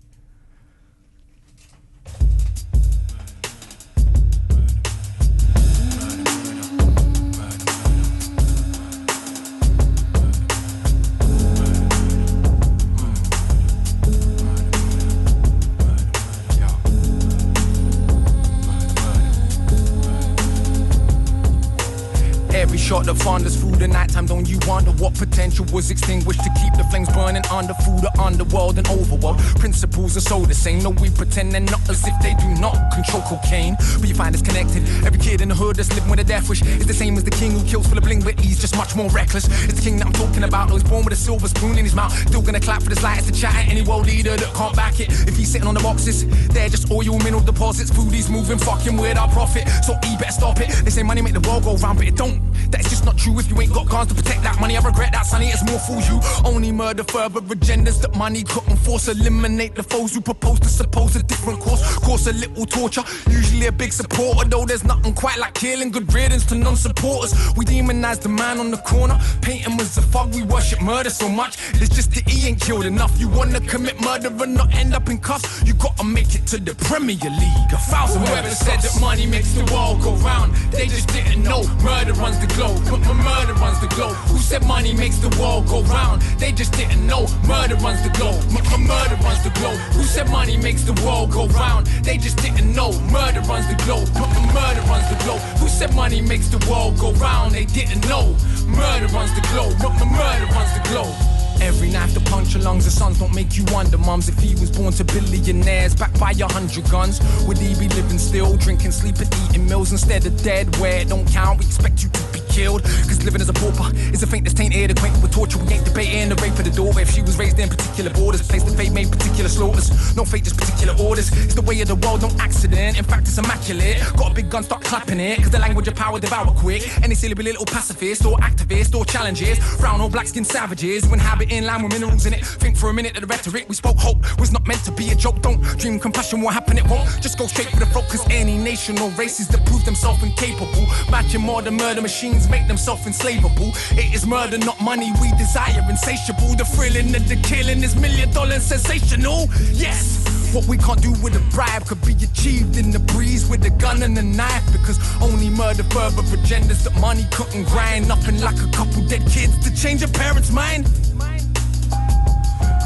Shot 22.87 23.05
that 23.05 23.17
fonders 23.17 23.57
through 23.57 23.75
the 23.75 23.89
nighttime, 23.89 24.27
don't 24.27 24.49
you 24.49 24.61
wonder 24.65 24.93
what 24.93 25.13
potential 25.13 25.67
was 25.73 25.91
extinguished 25.91 26.39
to 26.45 26.51
keep 26.63 26.73
the 26.75 26.85
flames 26.85 27.09
burning 27.09 27.43
under 27.51 27.75
through 27.83 27.99
the 27.99 28.13
underworld 28.21 28.79
and 28.79 28.87
overworld? 28.87 29.39
Principles 29.59 30.17
are 30.17 30.21
so 30.21 30.39
the 30.47 30.55
same, 30.55 30.79
no, 30.85 30.91
we 30.91 31.11
pretend 31.11 31.51
they're 31.51 31.61
not 31.61 31.83
as 31.91 32.07
if 32.07 32.15
they 32.23 32.35
do 32.35 32.47
not 32.61 32.77
control 32.95 33.23
cocaine. 33.23 33.75
But 33.99 34.09
you 34.09 34.15
find 34.15 34.33
it's 34.37 34.47
connected. 34.47 34.87
Every 35.05 35.19
kid 35.19 35.41
in 35.41 35.49
the 35.49 35.55
hood 35.57 35.75
that's 35.75 35.93
living 35.95 36.09
with 36.09 36.21
a 36.21 36.25
death 36.25 36.49
wish 36.49 36.63
is 36.63 36.87
the 36.87 36.95
same 36.95 37.17
as 37.17 37.25
the 37.25 37.33
king 37.33 37.51
who 37.51 37.67
kills 37.67 37.89
full 37.89 37.99
of 37.99 38.05
bling, 38.05 38.23
but 38.23 38.39
he's 38.39 38.61
just 38.61 38.77
much 38.77 38.95
more 38.95 39.11
reckless. 39.11 39.47
It's 39.65 39.75
the 39.75 39.83
king 39.83 39.97
that 39.97 40.07
I'm 40.07 40.13
talking 40.13 40.45
about, 40.45 40.71
who's 40.71 40.85
born 40.85 41.05
with 41.05 41.15
a 41.15 41.17
silver 41.17 41.49
spoon 41.49 41.79
in 41.79 41.85
his 41.85 41.95
mouth. 41.97 42.13
Still 42.29 42.43
gonna 42.43 42.61
clap 42.61 42.83
for 42.83 42.91
the 42.91 42.97
slightest 42.97 43.35
to 43.35 43.35
chat 43.35 43.57
at 43.57 43.69
any 43.69 43.83
world 43.83 44.07
leader 44.07 44.37
that 44.37 44.55
can't 44.55 44.77
back 44.77 45.01
it. 45.01 45.11
If 45.27 45.37
he's 45.37 45.51
sitting 45.51 45.67
on 45.67 45.75
the 45.75 45.83
boxes, 45.83 46.25
they're 46.55 46.69
just 46.69 46.89
oil 46.93 47.19
mineral 47.19 47.43
deposits. 47.43 47.91
Food 47.91 48.15
he's 48.15 48.31
moving, 48.31 48.59
fucking 48.59 48.97
with 48.97 49.19
our 49.19 49.29
profit. 49.31 49.67
So 49.83 49.99
he 50.05 50.17
better 50.19 50.31
stop 50.31 50.61
it. 50.61 50.71
They 50.85 50.91
say 50.91 51.03
money 51.03 51.21
make 51.21 51.35
the 51.35 51.41
world 51.41 51.65
go 51.65 51.75
round, 51.79 51.99
but 51.99 52.07
it 52.07 52.15
don't. 52.15 52.41
That's 52.77 52.91
just 52.91 53.07
not 53.07 53.17
true 53.17 53.39
if 53.39 53.49
you 53.51 53.59
ain't 53.61 53.73
got 53.73 53.89
guns 53.89 54.09
to 54.09 54.15
protect 54.15 54.43
that 54.43 54.61
money. 54.61 54.77
I 54.77 54.81
regret 54.81 55.13
that, 55.13 55.25
sonny. 55.25 55.49
It's 55.49 55.65
more 55.65 55.79
for 55.79 55.99
you. 56.09 56.21
Only 56.45 56.73
murder 56.73 57.05
further 57.05 57.41
agendas 57.41 58.03
that 58.03 58.15
money 58.15 58.43
couldn't 58.43 58.77
force. 58.77 59.09
Eliminate 59.09 59.75
the 59.75 59.83
foes 59.83 60.15
who 60.15 60.21
propose 60.21 60.61
to 60.61 60.69
suppose 60.69 61.17
a 61.17 61.23
different 61.23 61.61
course. 61.61 61.81
Cause 61.97 62.27
a 62.27 62.35
little 62.35 62.67
torture, 62.67 63.03
usually 63.31 63.67
a 63.67 63.73
big 63.73 63.93
supporter. 63.93 64.47
Though 64.47 64.67
there's 64.67 64.85
nothing 64.85 65.15
quite 65.15 65.39
like 65.39 65.55
killing. 65.55 65.91
Good 65.91 66.13
riddance 66.13 66.45
to 66.47 66.55
non 66.55 66.77
supporters. 66.77 67.33
We 67.57 67.65
demonize 67.65 68.21
the 68.21 68.29
man 68.29 68.61
on 68.61 68.71
the 68.71 68.79
corner. 68.79 69.19
Paint 69.41 69.67
him 69.67 69.81
as 69.81 69.97
a 69.97 70.03
thug. 70.03 70.35
We 70.35 70.43
worship 70.43 70.83
murder 70.83 71.11
so 71.11 71.31
much. 71.31 71.57
It's 71.81 71.95
just 71.97 72.13
that 72.13 72.29
he 72.29 72.47
ain't 72.47 72.61
killed 72.61 72.85
enough. 72.85 73.19
You 73.19 73.31
wanna 73.31 73.61
commit 73.61 73.99
murder 74.03 74.29
and 74.29 74.55
not 74.55 74.75
end 74.75 74.93
up 74.95 75.09
in 75.09 75.19
cuffs? 75.19 75.63
You 75.65 75.73
gotta 75.75 76.05
make 76.05 76.35
it 76.35 76.47
to 76.49 76.59
the 76.59 76.75
Premier 76.75 77.17
League. 77.17 77.73
A 77.73 77.79
thousand 77.79 78.27
Whoever 78.27 78.51
said 78.51 78.81
that 78.81 79.01
money 79.01 79.27
makes 79.27 79.53
the 79.55 79.65
world 79.73 80.03
go 80.03 80.13
round, 80.17 80.55
they 80.73 80.87
just 80.87 81.09
didn't 81.09 81.43
know. 81.43 81.63
Murder 81.83 82.13
runs 82.15 82.39
the 82.39 82.47
globe. 82.55 82.66
M- 82.75 83.03
m- 83.03 83.17
murder 83.19 83.55
runs 83.55 83.81
the 83.81 83.87
globe. 83.89 84.17
Who 84.31 84.39
said 84.39 84.67
money 84.67 84.93
makes 84.93 85.19
the 85.19 85.29
world 85.41 85.67
go 85.67 85.83
round? 85.83 86.23
They 86.39 86.53
just 86.53 86.73
didn't 86.73 87.07
know. 87.07 87.27
Murder 87.47 87.77
runs 87.77 88.03
the 88.03 88.11
globe. 88.11 88.43
Murder 88.79 89.17
runs 89.23 89.43
the 89.45 89.51
globe. 89.51 89.79
Who 89.95 90.03
said 90.03 90.29
money 90.31 90.57
makes 90.57 90.83
the 90.83 90.95
world 91.05 91.31
go 91.31 91.47
round? 91.49 91.87
They 92.03 92.19
just 92.19 92.39
didn't 92.39 92.73
know. 92.75 92.93
Murder 93.11 93.41
runs 93.43 93.69
the 93.69 93.77
globe. 93.85 94.09
Murder 94.55 94.83
runs 94.91 95.09
the 95.09 95.19
globe. 95.25 95.41
Who 95.61 95.69
said 95.69 95.95
money 95.95 96.21
makes 96.21 96.49
the 96.49 96.59
world 96.69 96.99
go 96.99 97.13
round? 97.13 97.53
They 97.53 97.67
didn't 97.67 98.07
know. 98.09 98.35
Murder 98.67 99.07
runs 99.15 99.33
the 99.35 99.47
globe. 99.53 99.75
Murder 99.81 100.47
runs 100.53 100.73
the 100.75 100.83
globe. 100.91 101.15
Every 101.61 101.89
knife 101.89 102.13
to 102.15 102.21
puncture 102.21 102.59
lungs, 102.59 102.85
the 102.85 102.91
sons 102.91 103.19
don't 103.19 103.35
make 103.35 103.57
you 103.57 103.65
wonder, 103.73 103.97
mums. 103.97 104.29
If 104.29 104.39
he 104.39 104.55
was 104.55 104.71
born 104.71 104.93
to 104.93 105.05
billionaires, 105.05 105.95
backed 105.95 106.21
by 106.21 106.33
a 106.33 106.47
hundred 106.47 106.89
guns, 106.91 107.19
would 107.47 107.57
he 107.57 107.75
be 107.75 107.89
living 107.95 108.19
still, 108.19 108.57
drinking, 108.57 108.91
sleeping, 108.93 109.29
eating 109.49 109.67
meals 109.67 109.91
instead 109.91 110.27
of 110.27 110.43
dead? 110.43 110.77
Where 110.77 111.01
it 111.01 111.09
don't 111.09 111.27
count, 111.27 111.59
we 111.61 111.65
expect 111.65 112.03
you 112.03 112.11
to 112.11 112.36
killed. 112.49 112.83
Cause 112.83 113.23
living 113.25 113.41
as 113.41 113.49
a 113.49 113.53
pauper 113.53 113.91
is 114.13 114.23
a 114.23 114.27
faint 114.27 114.45
that's 114.45 114.55
tainted, 114.55 114.91
acquainted 114.91 115.23
with 115.23 115.33
torture. 115.33 115.59
We 115.59 115.75
ain't 115.75 115.85
debating 115.85 116.29
the 116.29 116.37
rape 116.37 116.59
of 116.59 116.65
the 116.65 116.71
daughter. 116.71 117.01
If 117.01 117.11
she 117.11 117.23
was 117.23 117.39
raised 117.39 117.59
in 117.59 117.69
particular 117.69 118.11
borders, 118.11 118.47
place 118.47 118.63
the 118.63 118.71
fate 118.77 118.93
made 118.93 119.11
particular 119.11 119.49
slaughters. 119.49 120.17
No 120.17 120.25
fate, 120.25 120.45
just 120.45 120.57
particular 120.57 120.95
orders. 121.01 121.31
It's 121.45 121.55
the 121.55 121.63
way 121.63 121.81
of 121.81 121.89
the 121.89 121.97
world, 121.97 122.23
no 122.23 122.31
accident. 122.39 122.99
In 122.99 123.05
fact, 123.05 123.29
it's 123.29 123.39
immaculate. 123.39 123.99
Got 124.17 124.33
a 124.33 124.35
big 124.35 124.51
gun, 124.51 124.63
start 124.63 124.83
clapping 124.85 125.21
it. 125.21 125.39
Cause 125.39 125.51
the 125.51 125.59
language 125.59 125.89
of 125.89 125.95
power 125.95 126.19
devour 126.19 126.53
quick. 126.55 126.83
Any 127.03 127.15
silly 127.15 127.35
little 127.35 127.67
pacifist 127.67 128.25
or 128.25 128.37
activist 128.39 128.95
or 128.95 129.05
challenges. 129.05 129.59
Brown 129.79 130.01
or 130.01 130.11
black 130.11 130.27
skinned 130.27 130.47
savages 130.47 131.05
who 131.05 131.15
inhabit 131.15 131.53
in 131.53 131.67
land 131.67 131.83
with 131.83 131.93
minerals 131.93 132.27
in 132.27 132.35
it. 132.35 132.45
Think 132.45 132.77
for 132.77 132.91
a 132.91 132.95
minute 132.95 133.15
that 133.15 133.21
the 133.21 133.27
rhetoric 133.27 133.69
we 133.69 133.75
spoke 133.75 133.99
hope 133.99 134.19
was 134.39 134.53
not 134.53 134.67
meant 134.67 134.85
to 134.85 134.93
be 134.93 135.11
a 135.11 135.15
joke. 135.15 135.43
Don't 135.43 135.61
dream 135.79 135.99
compassion 135.99 136.41
will 136.41 136.51
happen, 136.51 136.79
it 136.79 136.87
won't. 136.89 137.09
Just 137.21 137.39
go 137.39 137.47
straight 137.47 137.69
for 137.69 137.81
the 137.81 137.87
throat. 137.87 138.05
Cause 138.09 138.25
any 138.31 138.57
nation 138.57 138.99
or 138.99 139.11
races 139.11 139.49
that 139.49 139.65
prove 139.67 139.85
themselves 139.85 140.23
incapable. 140.23 140.87
Matching 141.11 141.43
than 141.63 141.77
murder 141.77 142.01
make 142.49 142.67
themselves 142.69 143.07
enslavable. 143.07 143.73
It 143.93 144.15
is 144.15 144.27
murder, 144.27 144.59
not 144.59 144.81
money 144.81 145.13
we 145.21 145.31
desire, 145.39 145.83
insatiable. 145.89 146.55
The 146.57 146.65
thrilling 146.65 147.15
of 147.15 147.29
the 147.29 147.37
killing 147.37 147.83
is 147.83 147.97
million 147.97 148.31
dollar 148.33 148.61
sensational. 148.61 149.49
Yes. 149.73 150.23
What 150.55 150.67
we 150.67 150.77
can't 150.77 151.03
do 151.03 151.13
with 151.23 151.35
a 151.35 151.45
bribe 151.55 151.87
could 151.87 152.01
be 152.03 152.13
achieved 152.13 152.77
in 152.77 152.91
the 152.91 153.01
breeze 153.01 153.49
with 153.49 153.65
a 153.65 153.71
gun 153.71 154.03
and 154.03 154.17
a 154.19 154.23
knife. 154.23 154.67
Because 154.73 154.99
only 155.23 155.51
murder 155.51 155.85
further 155.85 156.23
agendas 156.37 156.85
that 156.85 156.95
money 157.01 157.27
couldn't 157.33 157.65
grind. 157.65 158.09
Nothing 158.09 158.41
like 158.41 158.59
a 158.61 158.71
couple 158.73 159.03
dead 159.07 159.25
kids 159.29 159.57
to 159.65 159.75
change 159.75 160.03
a 160.03 160.09
parent's 160.09 160.51
mind. 160.51 160.87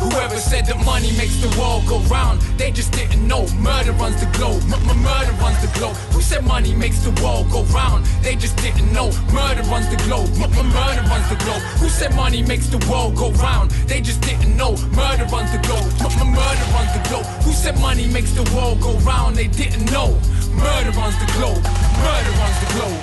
Whoever 0.00 0.36
said 0.36 0.64
that 0.66 0.82
money 0.84 1.12
makes 1.12 1.36
the 1.44 1.52
world 1.60 1.84
go 1.86 1.98
round, 2.08 2.40
they 2.56 2.70
just 2.70 2.90
didn't 2.92 3.20
know. 3.28 3.46
Murder 3.60 3.92
runs 3.92 4.18
the 4.18 4.30
globe. 4.32 4.62
M- 4.72 5.02
murder 5.02 5.32
runs 5.44 5.60
the 5.60 5.70
globe. 5.78 5.94
Who 6.16 6.22
said 6.22 6.42
money 6.44 6.74
makes 6.74 7.00
the 7.00 7.12
world 7.22 7.50
go 7.50 7.64
round? 7.64 8.06
They 8.24 8.34
just 8.34 8.56
didn't 8.56 8.90
know. 8.92 9.12
Murder 9.30 9.62
runs 9.68 9.88
the 9.90 10.00
globe. 10.08 10.30
M- 10.40 10.72
murder 10.72 11.04
runs 11.04 11.28
the 11.28 11.36
globe. 11.44 11.60
Who 11.80 11.88
said 11.90 12.14
money 12.16 12.42
makes 12.42 12.68
the 12.68 12.80
world 12.90 13.14
go 13.14 13.30
round? 13.32 13.72
They 13.92 14.00
just 14.00 14.22
didn't 14.22 14.56
know. 14.56 14.72
Murder 14.96 15.26
runs 15.28 15.52
the 15.52 15.60
globe. 15.68 15.84
M- 16.00 16.32
murder 16.32 16.66
runs 16.72 16.92
the 16.96 17.02
globe. 17.08 17.26
Who 17.44 17.52
said 17.52 17.78
money 17.78 18.06
makes 18.08 18.32
the 18.32 18.44
world 18.56 18.80
go 18.80 18.96
round? 19.00 19.36
They 19.36 19.48
didn't 19.48 19.84
know. 19.92 20.18
Murder 20.56 20.92
runs 20.96 21.16
the 21.20 21.28
globe. 21.36 21.60
Murder 22.00 22.32
runs 22.40 22.58
the 22.64 22.68
globe. 22.72 23.00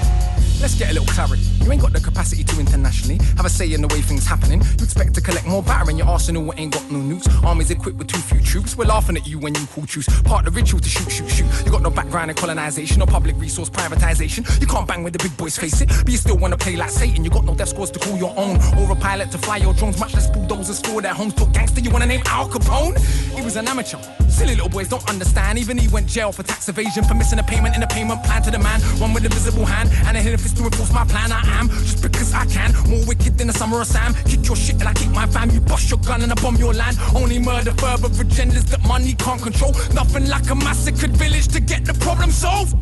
Let's 0.60 0.74
get 0.74 0.90
a 0.90 0.94
little 0.94 1.14
clarity. 1.14 1.47
You 1.64 1.72
ain't 1.72 1.82
got 1.82 1.94
the 1.94 2.00
capacity 2.00 2.44
to 2.44 2.60
internationally 2.60 3.20
have 3.36 3.46
a 3.46 3.50
say 3.50 3.74
in 3.74 3.82
the 3.82 3.88
way 3.88 4.02
things 4.02 4.26
happening. 4.26 4.62
You 4.62 4.84
expect 4.84 5.14
to 5.16 5.22
collect 5.22 5.46
more 5.48 5.64
batter 5.64 5.90
in 5.90 5.98
your 5.98 6.08
arsenal, 6.08 6.54
ain't 6.58 6.74
got 6.74 6.90
no 6.92 7.00
nukes. 7.00 7.28
Armies 7.44 7.72
equipped 7.72 7.98
with 7.98 8.08
too 8.08 8.20
few 8.20 8.42
troops. 8.42 8.78
We're 8.78 8.86
laughing 8.86 9.18
at 9.18 9.28
you 9.28 9.40
when 9.40 9.56
you 9.56 9.66
call 9.68 9.86
truce. 9.86 10.08
Part 10.22 10.48
of 10.48 10.54
the 10.54 10.60
ritual 10.60 10.80
to 10.80 10.90
shoot, 10.90 11.12
shoot, 11.12 11.30
shoot. 11.30 11.48
You 11.66 11.72
got 11.72 11.82
no 11.82 11.90
background 11.90 12.32
in 12.32 12.38
colonization 12.38 13.02
or 13.02 13.08
public 13.08 13.36
resource 13.38 13.70
privatization. 13.70 14.44
You 14.62 14.68
can't 14.68 14.88
bang 14.88 15.04
with 15.04 15.14
the 15.14 15.20
big 15.20 15.36
boys, 15.38 15.58
face 15.58 15.82
it. 15.82 15.90
But 15.90 16.10
you 16.10 16.18
still 16.18 16.38
wanna 16.38 16.58
play 16.58 16.76
like 16.76 16.90
Satan. 16.90 17.24
You 17.24 17.30
got 17.30 17.46
no 17.46 17.56
death 17.56 17.70
scores 17.70 17.92
to 17.92 18.00
call 18.00 18.18
your 18.18 18.34
own. 18.38 18.58
Or 18.78 18.92
a 18.92 18.96
pilot 18.96 19.32
to 19.32 19.38
fly 19.38 19.58
your 19.58 19.74
drones, 19.74 20.00
much 20.00 20.14
less 20.14 20.30
bulldozers 20.30 20.80
for 20.82 21.02
their 21.02 21.14
homes. 21.14 21.34
A 21.42 21.46
gangster, 21.48 21.82
you 21.82 21.90
wanna 21.90 22.06
name 22.06 22.22
Al 22.26 22.50
Capone? 22.50 22.98
He 23.36 23.42
was 23.42 23.56
an 23.56 23.68
amateur. 23.68 24.00
Silly 24.30 24.56
little 24.56 24.70
boys 24.70 24.88
don't 24.88 25.08
understand. 25.10 25.58
Even 25.58 25.78
he 25.78 25.88
went 25.88 26.08
jail 26.08 26.32
for 26.32 26.44
tax 26.44 26.70
evasion 26.70 27.04
for 27.04 27.14
missing 27.14 27.40
a 27.40 27.44
payment 27.44 27.76
in 27.76 27.84
a 27.84 27.88
payment 27.88 28.24
plan 28.24 28.42
to 28.44 28.52
the 28.52 28.60
man. 28.60 28.82
One 29.00 29.14
with 29.14 29.26
a 29.26 29.30
visible 29.30 29.66
hand 29.66 29.90
and 30.08 30.18
a 30.18 30.22
hidden 30.22 30.40
fist 30.40 30.58
to 30.58 30.64
enforce 30.64 30.94
my 30.94 31.06
plan. 31.06 31.32
I 31.32 31.40
am 31.48 31.70
just 31.70 32.02
because 32.02 32.34
I 32.34 32.46
can. 32.46 32.74
More 32.90 33.06
wicked 33.06 33.38
than 33.38 33.50
a 33.50 33.54
summer 33.54 33.82
of 33.82 33.88
Sam. 33.88 34.14
Kick 34.26 34.46
your 34.48 34.56
shit 34.56 34.76
and 34.80 34.88
I 34.88 34.94
kick 34.94 35.10
my 35.12 35.26
fam. 35.28 35.50
You 35.52 35.62
bust 35.62 35.90
your 35.90 36.00
gun 36.00 36.22
and 36.22 36.32
I 36.32 36.36
bomb 36.36 36.56
your 36.56 36.74
land. 36.74 36.98
Only 37.16 37.40
murder 37.40 37.72
further 37.72 38.10
agendas 38.10 38.66
that 38.72 38.84
money 38.88 39.14
can't 39.14 39.42
control. 39.42 39.74
Nothing 39.94 40.28
like 40.28 40.50
a 40.50 40.56
massacred 40.56 41.12
village 41.18 41.48
to 41.50 41.60
get 41.60 41.86
the 41.86 41.94
problem 41.96 42.32
solved. 42.32 42.76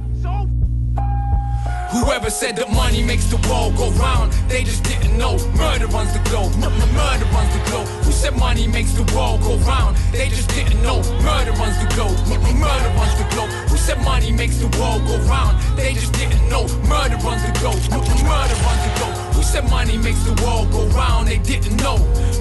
Whoever 1.95 2.29
said 2.29 2.57
that 2.57 2.69
money 2.69 3.01
makes 3.01 3.27
the 3.31 3.37
world 3.47 3.77
go 3.77 3.89
round, 3.91 4.33
they 4.49 4.65
just 4.65 4.83
didn't 4.83 5.17
know. 5.17 5.39
Murder 5.55 5.87
runs 5.87 6.11
the 6.11 6.19
globe. 6.27 6.51
Murder 6.59 7.25
runs 7.31 7.51
the 7.55 7.63
globe. 7.71 7.87
Who 8.03 8.11
said 8.11 8.35
money 8.35 8.67
makes 8.67 8.91
the 8.91 9.03
world 9.15 9.39
go 9.39 9.55
round? 9.63 9.95
They 10.11 10.27
just 10.27 10.49
didn't 10.49 10.83
know. 10.83 10.99
Murder 11.23 11.53
runs 11.53 11.79
the 11.79 11.87
globe. 11.95 12.19
Murder 12.27 12.91
runs 12.99 13.15
the 13.15 13.25
globe. 13.31 13.49
Who 13.71 13.77
said 13.77 14.03
money 14.03 14.33
makes 14.33 14.57
the 14.57 14.67
world 14.77 15.07
go 15.07 15.15
round? 15.23 15.55
They 15.77 15.93
just 15.93 16.11
didn't 16.19 16.43
know. 16.49 16.67
Murder 16.83 17.15
runs 17.23 17.43
the 17.47 17.55
globe. 17.63 17.79
Murder 17.87 18.57
runs 18.59 18.81
the 18.83 18.91
globe. 18.99 19.34
Who 19.35 19.43
said 19.43 19.69
money 19.69 19.97
makes 19.97 20.23
the 20.23 20.33
world 20.43 20.71
go 20.71 20.85
round? 20.97 21.27
They 21.27 21.37
didn't 21.37 21.77
know. 21.77 21.97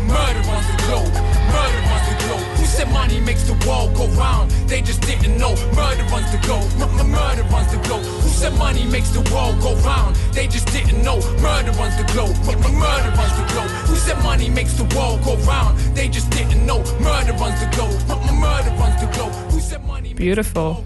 Murder 0.06 0.42
runs 0.48 0.66
the 0.70 0.78
globe. 0.86 1.12
Murder 1.54 1.80
runs 1.90 2.06
the 2.10 2.16
globe. 2.24 2.44
Who 2.58 2.64
said 2.64 2.88
money 2.92 3.20
makes 3.20 3.42
the 3.44 3.54
world 3.66 3.94
go 3.94 4.06
round? 4.18 4.50
They 4.70 4.80
just 4.80 5.00
didn't 5.02 5.36
know. 5.38 5.54
Murder 5.74 6.04
runs 6.12 6.30
the 6.32 6.38
globe. 6.46 6.68
M- 6.80 7.10
murder 7.10 7.42
runs 7.54 7.70
the 7.72 7.78
globe. 7.86 8.04
Who 8.22 8.28
said 8.28 8.54
money 8.58 8.84
makes 8.84 9.10
the 9.10 9.22
world 9.34 9.60
go 9.60 9.74
round? 9.82 10.16
They 10.32 10.46
just 10.46 10.66
didn't 10.68 11.02
know. 11.02 11.18
Murder 11.42 11.72
runs 11.72 11.96
the 11.96 12.06
globe. 12.12 12.34
M- 12.48 12.74
murder 12.78 13.10
runs 13.18 13.34
the 13.38 13.46
globe. 13.52 13.70
Who 13.88 13.96
said 13.96 14.18
money 14.22 14.48
makes 14.48 14.74
the 14.74 14.84
world 14.96 15.22
go 15.24 15.36
round? 15.46 15.78
They 15.96 16.08
just 16.08 16.30
didn't 16.30 16.64
know. 16.64 16.78
Murder 17.00 17.32
runs 17.34 17.58
the 17.60 17.70
globe. 17.74 17.98
M- 18.08 18.38
murder 18.38 18.70
runs 18.80 19.00
the 19.00 19.08
globe. 19.14 19.32
Who 19.52 19.60
said 19.60 19.84
money 19.84 20.14
Beautiful. 20.14 20.84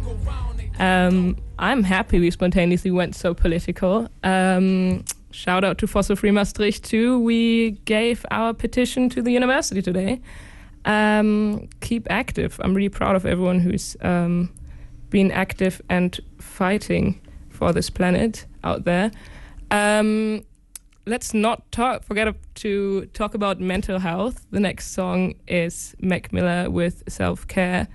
Um, 0.79 1.37
I'm 1.59 1.83
happy 1.83 2.21
we 2.21 2.31
spontaneously 2.31 2.93
went 2.93 3.17
so 3.17 3.35
political. 3.35 4.09
Um, 4.23 5.05
shout 5.31 5.65
out 5.65 5.79
to 5.79 5.87
Fossil 5.87 6.17
Free 6.17 6.31
Maastricht 6.31 6.85
too. 6.85 7.19
We 7.21 7.73
gave 7.85 8.25
our 8.31 8.55
petition 8.55 9.09
to 9.11 9.23
the 9.23 9.31
university 9.31 9.83
today. 9.83 10.21
Um, 10.85 11.69
keep 11.81 12.07
active. 12.11 12.61
I'm 12.63 12.75
really 12.75 12.89
proud 12.89 13.17
of 13.17 13.27
everyone 13.27 13.61
who's 13.61 13.97
um, 14.01 14.51
been 15.11 15.31
active 15.31 15.83
and 15.89 16.19
fighting 16.39 17.21
for 17.51 17.73
this 17.73 17.91
planet 17.91 18.47
out 18.65 18.85
there. 18.85 19.11
Um, 19.71 20.45
let's 21.07 21.35
not 21.35 21.71
talk. 21.73 22.05
Forget 22.05 22.35
to 22.57 23.07
talk 23.07 23.35
about 23.35 23.61
mental 23.61 23.99
health. 23.99 24.47
The 24.51 24.61
next 24.61 24.93
song 24.93 25.35
is 25.47 25.95
Mac 26.01 26.33
Miller 26.33 26.71
with 26.71 27.03
Self 27.09 27.47
Care, 27.49 27.89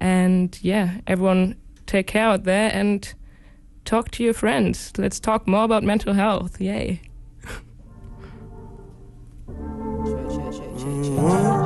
and 0.00 0.56
yeah, 0.62 1.00
everyone 1.06 1.56
take 1.86 2.06
care 2.06 2.26
out 2.26 2.44
there 2.44 2.70
and 2.72 3.14
talk 3.88 4.10
to 4.12 4.22
your 4.22 4.34
friends. 4.34 4.92
Let's 4.98 5.18
talk 5.18 5.46
more 5.48 5.64
about 5.64 5.82
mental 5.82 6.12
health. 6.12 6.60
Yay. 6.60 7.00
Mm-hmm. 10.78 11.57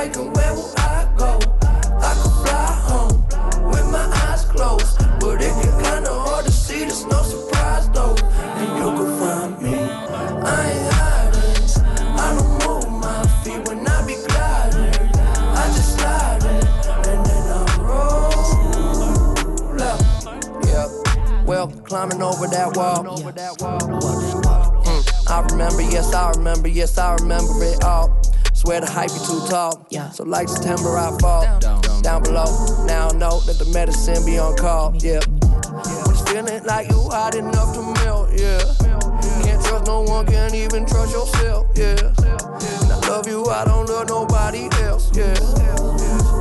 Hitchhiking, 0.00 0.34
where 0.36 0.54
will 0.54 0.74
I 0.78 1.08
go? 1.16 1.38
I 1.62 2.14
could 2.14 2.32
fly 2.42 2.66
home 2.88 3.16
with 3.70 3.86
my 3.90 4.06
eyes 4.26 4.44
closed, 4.44 4.98
but 5.20 5.42
it 5.42 5.54
get 5.62 5.84
kinda 5.84 6.12
hard 6.12 6.44
to 6.46 6.52
see. 6.52 6.80
There's 6.80 7.06
no 7.06 7.22
surprise 7.22 7.88
though, 7.90 8.16
and 8.32 8.68
you 8.78 8.84
can 8.96 9.18
find 9.18 9.62
me. 9.62 9.74
I 9.74 10.70
ain't 10.70 10.92
hiding. 10.94 11.64
I 12.18 12.34
don't 12.36 12.52
move 12.66 12.88
my 13.00 13.22
feet 13.42 13.68
when 13.68 13.86
I 13.86 14.02
be 14.06 14.14
gliding. 14.26 14.94
I 15.56 15.66
just 15.74 15.98
slide 15.98 16.44
in, 16.44 16.66
and 17.08 17.26
then 17.26 17.44
I 17.52 17.60
roll 17.82 18.22
up. 19.82 20.00
Yeah, 20.66 20.88
well, 21.44 21.68
climbing 21.84 22.22
over 22.22 22.46
that 22.46 22.76
wall. 22.76 23.04
Mm, 24.84 25.30
I 25.30 25.40
remember, 25.50 25.82
yes, 25.82 26.12
I 26.14 26.30
remember, 26.30 26.68
yes, 26.68 26.98
I 26.98 27.14
remember 27.16 27.64
it 27.64 27.84
all. 27.84 28.19
Swear 28.60 28.82
the 28.82 28.90
hype 28.90 29.08
be 29.08 29.18
too 29.24 29.40
tall. 29.48 29.86
So 30.12 30.22
like 30.24 30.46
September, 30.46 30.98
I 30.98 31.16
fall 31.18 31.44
down, 32.02 32.22
below. 32.22 32.84
Now 32.84 33.08
I 33.08 33.12
know 33.16 33.40
that 33.40 33.58
the 33.58 33.64
medicine 33.72 34.22
be 34.26 34.38
on 34.38 34.54
call. 34.54 34.94
Yeah, 35.00 35.20
when 35.24 36.10
it's 36.12 36.20
feeling 36.28 36.62
like 36.64 36.90
you 36.90 37.00
hot 37.08 37.34
enough 37.36 37.72
to 37.72 37.80
melt. 38.04 38.28
Yeah, 38.36 38.60
can't 39.40 39.64
trust 39.64 39.86
no 39.86 40.02
one, 40.02 40.26
can't 40.26 40.54
even 40.54 40.84
trust 40.84 41.12
yourself. 41.14 41.68
Yeah, 41.74 42.12
and 42.84 42.92
I 42.92 43.00
love 43.08 43.26
you, 43.26 43.46
I 43.46 43.64
don't 43.64 43.88
love 43.88 44.08
nobody 44.10 44.68
else. 44.84 45.10
Yeah, 45.16 45.32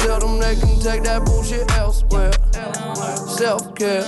tell 0.03 0.19
them 0.19 0.39
they 0.39 0.55
can 0.59 0.77
take 0.81 1.03
that 1.03 1.23
bullshit 1.25 1.71
elsewhere. 1.71 2.33
Self 3.15 3.73
care, 3.75 4.03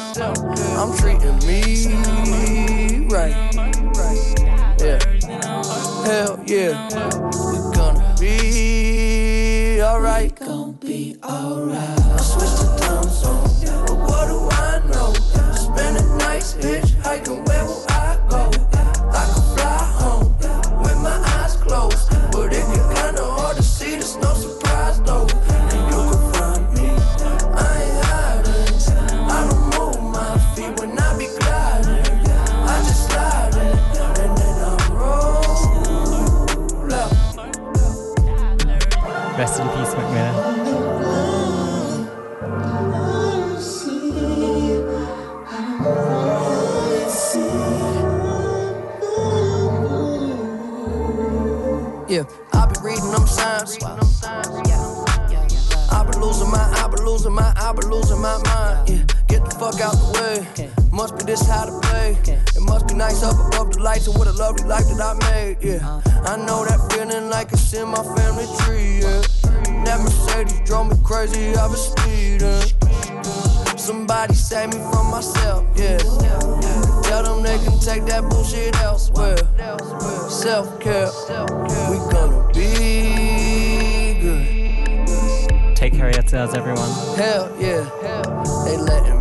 I'm 0.75 0.91
treating 0.97 1.39
me 1.47 3.07
right. 3.07 3.55
Yeah, 4.83 4.99
hell 6.03 6.43
yeah, 6.45 6.89
we 6.89 6.99
gonna 6.99 7.39
be 7.39 7.50
alright. 9.91 10.33
Gonna 10.35 10.71
be 10.73 11.17
alright. 11.21 11.99
I 11.99 12.17
switched 12.17 12.57
to 12.61 12.67
time 12.79 13.03
zone, 13.03 13.85
but 13.87 13.97
what 13.97 14.27
do 14.31 14.37
I 14.49 14.79
know? 14.87 15.13
Spending 15.53 16.17
nights 16.17 16.53
hitchhiking, 16.55 17.45
where 17.47 17.65
will 17.65 17.85
I 17.89 17.90
losing 57.21 57.35
my, 57.35 57.53
I 57.55 57.71
be 57.73 57.85
losing 57.85 58.19
my 58.19 58.41
mind. 58.45 58.89
Yeah, 58.89 59.03
get 59.27 59.45
the 59.45 59.51
fuck 59.51 59.79
out 59.79 59.93
the 59.93 60.09
way. 60.17 60.69
Must 60.91 61.15
be 61.17 61.23
this 61.23 61.45
how 61.47 61.65
to 61.65 61.79
play. 61.87 62.17
It 62.25 62.61
must 62.61 62.87
be 62.87 62.95
nice 62.95 63.21
up 63.21 63.37
above 63.37 63.73
the 63.73 63.83
lights 63.83 64.07
and 64.07 64.17
what 64.17 64.27
a 64.27 64.31
lovely 64.31 64.63
life 64.63 64.87
that 64.87 64.99
I 64.99 65.13
made. 65.29 65.57
Yeah, 65.61 65.85
uh-huh. 65.85 66.33
I 66.33 66.37
know 66.37 66.65
that 66.65 66.81
feeling 66.91 67.29
like 67.29 67.51
it's 67.51 67.73
in 67.73 67.89
my 67.89 68.01
family 68.15 68.47
tree. 68.61 69.01
Yeah, 69.05 69.21
that 69.85 69.99
Mercedes 70.01 70.61
drove 70.65 70.89
me 70.89 70.97
crazy. 71.03 71.55
I 71.55 71.67
was 71.67 71.93
speeding. 71.93 73.77
Somebody 73.77 74.33
save 74.33 74.73
me 74.73 74.79
from 74.91 75.11
myself. 75.11 75.67
Yeah, 75.75 75.97
tell 77.03 77.21
them 77.21 77.43
they 77.43 77.59
can 77.59 77.77
take 77.79 78.05
that 78.05 78.25
bullshit 78.31 78.75
elsewhere. 78.81 79.37
Self 80.27 80.79
care, 80.79 81.11
we 81.89 81.97
gonna 82.09 82.49
be 82.51 82.90
care 86.01 86.43
of 86.43 86.55
everyone. 86.55 86.89
Hell 87.15 87.55
yeah, 87.59 87.87
Hell. 88.01 88.65
they 88.65 88.75
letting 88.75 89.20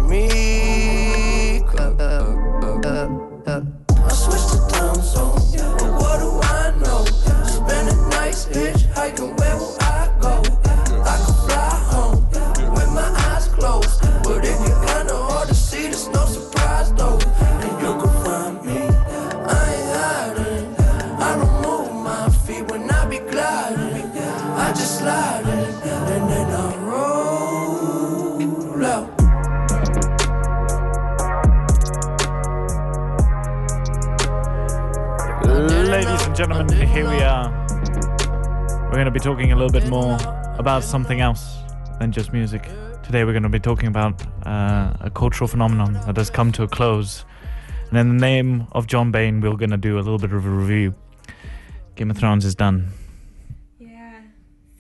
here 36.93 37.09
we 37.09 37.21
are. 37.23 37.51
We're 38.87 38.93
going 38.93 39.05
to 39.05 39.11
be 39.11 39.21
talking 39.21 39.53
a 39.53 39.57
little 39.57 39.71
bit 39.73 39.89
more 39.89 40.17
about 40.59 40.83
something 40.83 41.21
else 41.21 41.59
than 41.99 42.13
just 42.13 42.33
music. 42.33 42.65
Today, 43.03 43.25
we're 43.25 43.33
going 43.33 43.45
to 43.45 43.49
be 43.49 43.61
talking 43.61 43.89
about 43.89 44.21
uh, 44.47 44.95
a 45.01 45.11
cultural 45.15 45.49
phenomenon 45.49 45.95
that 46.07 46.17
has 46.17 46.31
come 46.31 46.53
to 46.53 46.63
a 46.65 46.69
close. 46.69 47.25
And 47.91 47.99
in 47.99 48.09
the 48.17 48.21
name 48.21 48.67
of 48.73 48.87
John 48.87 49.11
Bain, 49.11 49.41
we're 49.41 49.57
going 49.57 49.71
to 49.71 49.77
do 49.77 49.97
a 49.97 50.03
little 50.03 50.19
bit 50.19 50.33
of 50.33 50.45
a 50.45 50.49
review. 50.49 50.95
Game 51.97 52.11
of 52.11 52.19
Thrones 52.19 52.45
is 52.45 52.55
done. 52.55 52.89
Yeah, 53.79 54.21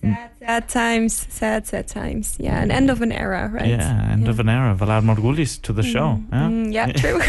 Sad, 0.00 0.30
sad 0.38 0.68
times, 0.68 1.26
sad, 1.28 1.66
sad 1.66 1.86
times. 1.88 2.36
Yeah, 2.38 2.60
an 2.62 2.70
end 2.70 2.90
of 2.90 3.02
an 3.02 3.12
era, 3.12 3.48
right? 3.52 3.66
Yeah, 3.68 4.10
end 4.12 4.28
of 4.28 4.40
an 4.40 4.48
era. 4.48 4.74
Vlad 4.74 5.02
Morgulis 5.04 5.60
to 5.62 5.72
the 5.72 5.82
show. 5.82 6.20
Yeah, 6.32 6.38
Mm, 6.48 6.72
yeah, 6.72 6.92
true. 6.92 7.20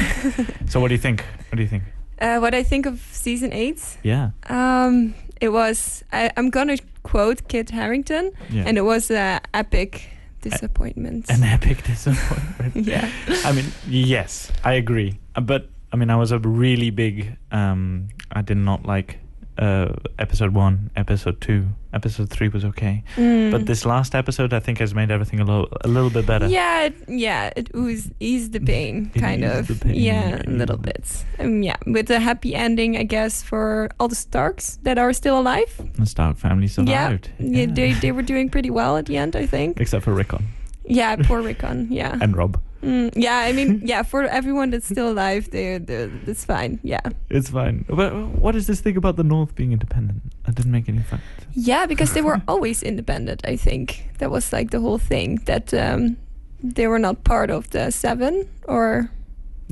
so, 0.67 0.79
what 0.79 0.87
do 0.87 0.93
you 0.95 1.01
think? 1.01 1.23
What 1.49 1.57
do 1.57 1.61
you 1.63 1.67
think? 1.69 1.83
Uh, 2.21 2.37
what 2.39 2.53
I 2.53 2.63
think 2.63 2.85
of 2.85 2.99
season 3.11 3.51
eight, 3.51 3.81
Yeah. 4.03 4.29
um, 4.47 5.15
it 5.41 5.49
was, 5.49 6.03
I, 6.13 6.29
I'm 6.37 6.51
gonna 6.51 6.77
quote 7.01 7.47
Kit 7.47 7.71
Harington, 7.71 8.31
Yeah. 8.51 8.65
and 8.67 8.77
it 8.77 8.81
was 8.85 9.09
an 9.09 9.39
epic 9.55 10.07
disappointment. 10.41 11.29
An 11.29 11.43
epic 11.43 11.83
disappointment. 11.87 12.85
Yeah. 12.87 13.09
I 13.45 13.51
mean, 13.51 13.65
yes, 13.87 14.51
I 14.63 14.73
agree. 14.73 15.17
Uh, 15.35 15.41
But 15.41 15.69
I 15.91 15.97
mean, 15.97 16.09
I 16.11 16.15
was 16.15 16.31
a 16.31 16.37
really 16.39 16.91
big. 16.91 17.35
Um, 17.51 18.07
I 18.31 18.41
did 18.43 18.57
not 18.57 18.85
like 18.85 19.17
uh, 19.57 19.93
episode 20.17 20.53
one, 20.53 20.89
episode 20.95 21.39
two, 21.41 21.67
episode 21.93 22.29
three 22.29 22.47
was 22.47 22.63
okay, 22.65 23.03
Mm. 23.17 23.51
but 23.51 23.65
this 23.65 23.85
last 23.85 24.15
episode 24.15 24.53
I 24.53 24.59
think 24.59 24.79
has 24.79 24.95
made 24.95 25.11
everything 25.11 25.39
a 25.39 25.43
little 25.45 25.67
a 25.83 25.87
little 25.87 26.09
bit 26.09 26.25
better. 26.25 26.47
Yeah, 26.47 26.85
it, 26.85 26.95
yeah, 27.07 27.51
it 27.55 27.69
oozed, 27.75 28.11
eased 28.19 28.53
the 28.53 28.59
pain, 28.59 29.09
kind 29.19 29.43
of. 29.43 29.67
the 29.67 29.75
pain, 29.75 29.95
yeah, 29.95 30.29
yeah, 30.29 30.41
a 30.47 30.49
little 30.51 30.77
bit. 30.77 31.25
Um, 31.39 31.61
yeah, 31.63 31.75
with 31.85 32.09
a 32.11 32.19
happy 32.19 32.55
ending, 32.55 32.97
I 32.97 33.03
guess, 33.03 33.43
for 33.43 33.89
all 33.99 34.07
the 34.07 34.15
Starks 34.15 34.79
that 34.83 34.97
are 34.97 35.13
still 35.13 35.37
alive. 35.39 35.69
The 35.95 36.05
Stark 36.05 36.37
family 36.37 36.67
survived. 36.67 37.29
Yeah, 37.39 37.65
yeah, 37.65 37.65
they 37.73 37.93
they 37.93 38.11
were 38.11 38.23
doing 38.23 38.49
pretty 38.49 38.69
well 38.69 38.97
at 38.97 39.05
the 39.05 39.17
end, 39.17 39.35
I 39.35 39.45
think. 39.47 39.79
Except 39.79 40.03
for 40.03 40.13
Rickon 40.13 40.43
Yeah, 40.85 41.15
poor 41.17 41.41
Rickon. 41.41 41.87
Yeah. 41.91 42.17
and 42.21 42.35
Rob. 42.35 42.57
Mm, 42.81 43.11
yeah, 43.15 43.37
I 43.49 43.53
mean, 43.53 43.81
yeah, 43.85 44.03
for 44.03 44.23
everyone 44.23 44.71
that's 44.71 44.87
still 44.87 45.11
alive, 45.11 45.49
they 45.51 45.77
they 45.79 46.09
it's 46.27 46.45
fine. 46.45 46.79
Yeah. 46.83 47.01
It's 47.29 47.49
fine. 47.49 47.85
But 47.87 48.11
what 48.41 48.55
is 48.55 48.65
this 48.65 48.81
thing 48.81 48.97
about 48.97 49.15
the 49.17 49.23
North 49.23 49.53
being 49.55 49.71
independent? 49.71 50.21
That 50.45 50.55
didn't 50.55 50.71
make 50.71 50.89
any 50.89 51.03
sense. 51.03 51.21
Yeah, 51.53 51.85
because 51.87 52.13
they 52.13 52.21
were 52.23 52.41
always 52.47 52.81
independent. 52.83 53.41
I 53.45 53.55
think 53.57 54.09
that 54.17 54.31
was 54.31 54.51
like 54.53 54.71
the 54.71 54.79
whole 54.79 54.97
thing 54.99 55.41
that 55.45 55.73
um, 55.73 56.17
they 56.63 56.87
were 56.87 56.99
not 56.99 57.23
part 57.23 57.49
of 57.51 57.69
the 57.69 57.91
seven 57.91 58.47
or 58.67 59.09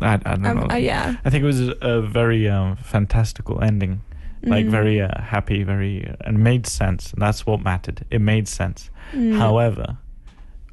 I, 0.01 0.13
I 0.13 0.17
don't 0.35 0.45
Um, 0.45 0.57
know. 0.59 0.67
uh, 0.71 0.77
yeah. 0.77 1.15
I 1.25 1.29
think 1.29 1.43
it 1.43 1.47
was 1.47 1.59
a, 1.69 1.75
a 1.81 2.01
very 2.01 2.47
um, 2.49 2.75
fantastical 2.77 3.61
ending. 3.63 4.01
Like 4.43 4.67
Mm. 4.67 4.71
very 4.71 5.01
uh, 5.01 5.09
happy, 5.21 5.63
very 5.65 6.07
uh, 6.07 6.15
and 6.27 6.37
made 6.39 6.65
sense. 6.65 7.11
And 7.11 7.21
that's 7.21 7.45
what 7.45 7.59
mattered. 7.61 8.05
It 8.09 8.21
made 8.21 8.47
sense. 8.47 8.89
Mm. 9.13 9.37
However, 9.37 9.97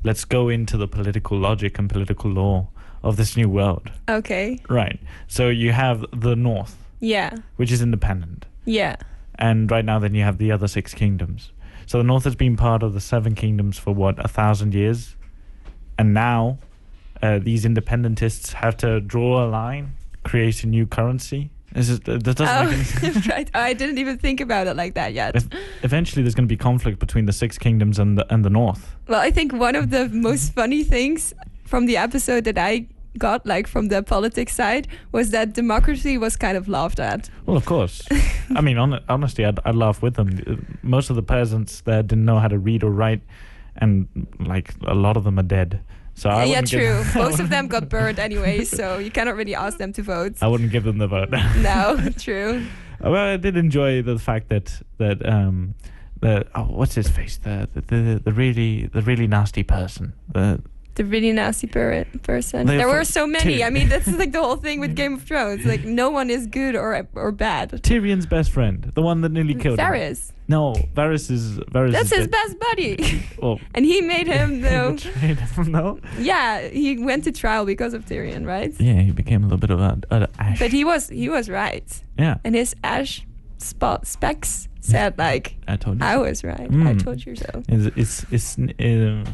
let's 0.06 0.24
go 0.24 0.48
into 0.48 0.76
the 0.82 0.88
political 0.96 1.36
logic 1.48 1.78
and 1.78 1.86
political 1.90 2.30
law 2.30 2.68
of 3.02 3.16
this 3.16 3.36
new 3.36 3.48
world. 3.58 3.86
okay. 4.18 4.58
Right. 4.68 4.98
So 5.36 5.42
you 5.62 5.72
have 5.72 6.04
the 6.26 6.34
North, 6.36 6.74
Yeah. 7.00 7.30
which 7.56 7.70
is 7.72 7.80
independent. 7.82 8.46
Yeah. 8.64 8.96
and 9.48 9.70
right 9.70 9.84
now 9.84 9.98
then 10.04 10.14
you 10.14 10.24
have 10.28 10.38
the 10.38 10.50
other 10.56 10.68
six 10.68 10.94
kingdoms. 10.94 11.52
So 11.88 11.98
the 11.98 12.04
North 12.12 12.24
has 12.24 12.34
been 12.44 12.56
part 12.56 12.82
of 12.82 12.90
the 12.94 13.00
seven 13.00 13.34
kingdoms 13.34 13.78
for 13.78 13.92
what 14.02 14.14
a 14.24 14.28
thousand 14.28 14.74
years, 14.74 15.14
and 15.98 16.08
now 16.14 16.58
uh, 17.22 17.38
these 17.48 17.64
independentists 17.70 18.52
have 18.62 18.74
to 18.78 19.00
draw 19.00 19.44
a 19.44 19.48
line, 19.60 19.86
create 20.24 20.64
a 20.64 20.66
new 20.76 20.86
currency. 20.86 21.50
Is, 21.76 22.00
that 22.00 22.22
doesn't 22.22 22.48
Oh, 22.48 22.64
make 22.70 23.02
any 23.04 23.28
right. 23.34 23.50
I 23.54 23.72
didn't 23.74 23.98
even 23.98 24.16
think 24.18 24.40
about 24.40 24.66
it 24.66 24.76
like 24.76 24.94
that 24.94 25.12
yet. 25.12 25.36
Ev- 25.36 25.48
Eventually, 25.82 26.22
there's 26.22 26.34
going 26.34 26.48
to 26.48 26.52
be 26.52 26.56
conflict 26.56 26.98
between 26.98 27.26
the 27.26 27.32
six 27.32 27.58
kingdoms 27.58 27.98
and 27.98 28.16
the 28.16 28.26
and 28.32 28.44
the 28.44 28.50
North. 28.50 28.96
Well, 29.08 29.20
I 29.20 29.30
think 29.30 29.52
one 29.52 29.76
of 29.76 29.90
the 29.90 30.08
most 30.08 30.54
funny 30.54 30.82
things 30.84 31.34
from 31.64 31.86
the 31.86 31.96
episode 31.98 32.44
that 32.44 32.56
I 32.58 32.86
got, 33.18 33.46
like 33.46 33.66
from 33.66 33.88
the 33.88 34.02
politics 34.02 34.54
side, 34.54 34.88
was 35.12 35.30
that 35.30 35.52
democracy 35.54 36.18
was 36.18 36.36
kind 36.36 36.56
of 36.56 36.66
laughed 36.68 37.00
at. 37.00 37.30
Well, 37.46 37.56
of 37.56 37.64
course. 37.64 38.02
I 38.54 38.60
mean, 38.60 38.76
hon- 38.76 39.02
honestly, 39.08 39.44
I'd, 39.44 39.58
I'd 39.64 39.74
laugh 39.74 40.02
with 40.02 40.14
them. 40.14 40.66
Most 40.82 41.10
of 41.10 41.16
the 41.16 41.22
peasants 41.22 41.80
there 41.82 42.02
didn't 42.02 42.24
know 42.24 42.38
how 42.38 42.48
to 42.48 42.58
read 42.58 42.82
or 42.84 42.90
write, 42.90 43.20
and 43.76 44.06
like 44.38 44.74
a 44.86 44.94
lot 44.94 45.16
of 45.16 45.24
them 45.24 45.38
are 45.38 45.42
dead. 45.42 45.80
So 46.16 46.30
I 46.30 46.44
yeah, 46.44 46.62
true. 46.62 47.04
Most 47.14 47.40
of 47.40 47.50
them 47.50 47.68
got 47.68 47.90
burned 47.90 48.18
anyway, 48.18 48.64
so 48.64 48.96
you 48.98 49.10
cannot 49.10 49.36
really 49.36 49.54
ask 49.54 49.76
them 49.76 49.92
to 49.92 50.02
vote. 50.02 50.36
I 50.40 50.48
wouldn't 50.48 50.72
give 50.72 50.84
them 50.84 50.98
the 50.98 51.06
vote. 51.06 51.28
No, 51.58 52.00
true. 52.18 52.66
Well, 53.00 53.34
I 53.34 53.36
did 53.36 53.56
enjoy 53.56 54.00
the 54.02 54.18
fact 54.18 54.48
that 54.48 54.80
that 54.96 55.24
um, 55.28 55.74
the 56.20 56.46
oh, 56.54 56.64
what's 56.64 56.94
his 56.94 57.08
face 57.08 57.36
the 57.36 57.68
the, 57.74 57.80
the 57.82 58.20
the 58.24 58.32
really 58.32 58.86
the 58.86 59.02
really 59.02 59.26
nasty 59.26 59.62
person 59.62 60.14
the 60.32 60.62
The 60.96 61.04
really 61.04 61.30
nasty 61.32 61.66
per- 61.66 62.04
person. 62.22 62.66
They 62.66 62.76
there 62.78 62.88
were 62.88 63.04
so 63.04 63.26
many. 63.26 63.58
Tyr- 63.58 63.66
I 63.66 63.70
mean, 63.70 63.88
that's 63.88 64.08
like 64.08 64.32
the 64.32 64.40
whole 64.42 64.56
thing 64.56 64.80
with 64.80 64.96
Game 65.02 65.14
of 65.14 65.22
Thrones. 65.22 65.64
Like, 65.66 65.84
no 65.84 66.08
one 66.10 66.30
is 66.30 66.46
good 66.46 66.74
or 66.74 67.06
or 67.14 67.32
bad. 67.32 67.70
Tyrion's 67.82 68.26
best 68.26 68.50
friend, 68.50 68.90
the 68.94 69.02
one 69.02 69.20
that 69.20 69.30
nearly 69.30 69.54
killed 69.54 69.78
him. 69.78 69.86
Varys. 69.86 70.32
No, 70.48 70.74
Varys 70.94 71.30
is 71.30 71.58
Varys. 71.58 71.92
That's 71.92 72.12
is 72.12 72.18
his 72.18 72.28
dead. 72.28 72.30
best 72.30 72.58
buddy. 72.60 73.22
Oh, 73.42 73.58
and 73.74 73.84
he 73.84 74.00
made 74.00 74.26
him, 74.26 74.60
though. 74.66 74.96
him, 74.96 75.36
no. 75.72 75.98
yeah, 76.18 76.66
he 76.68 76.96
went 76.98 77.24
to 77.24 77.32
trial 77.32 77.66
because 77.66 77.92
of 77.94 78.06
Tyrion, 78.06 78.46
right? 78.46 78.72
Yeah, 78.80 79.00
he 79.02 79.10
became 79.12 79.42
a 79.42 79.46
little 79.46 79.58
bit 79.58 79.70
of 79.70 79.80
a, 79.80 79.98
a 80.10 80.28
ash. 80.38 80.58
But 80.58 80.70
he 80.72 80.84
was 80.84 81.08
he 81.10 81.28
was 81.28 81.48
right. 81.50 81.84
Yeah. 82.18 82.38
And 82.44 82.54
his 82.54 82.74
ash 82.82 83.26
spot 83.58 84.06
specs 84.06 84.68
said 84.80 85.18
like 85.18 85.56
I 85.68 85.76
told 85.76 86.00
you. 86.00 86.06
I 86.06 86.14
so. 86.14 86.22
was 86.22 86.44
right. 86.44 86.60
I 86.60 86.94
Mm. 86.94 87.02
told 87.04 87.26
you 87.26 87.34
so. 87.36 87.62
It's 87.68 87.86
it's 87.96 88.24
it's, 88.30 88.58
uh, 88.58 89.24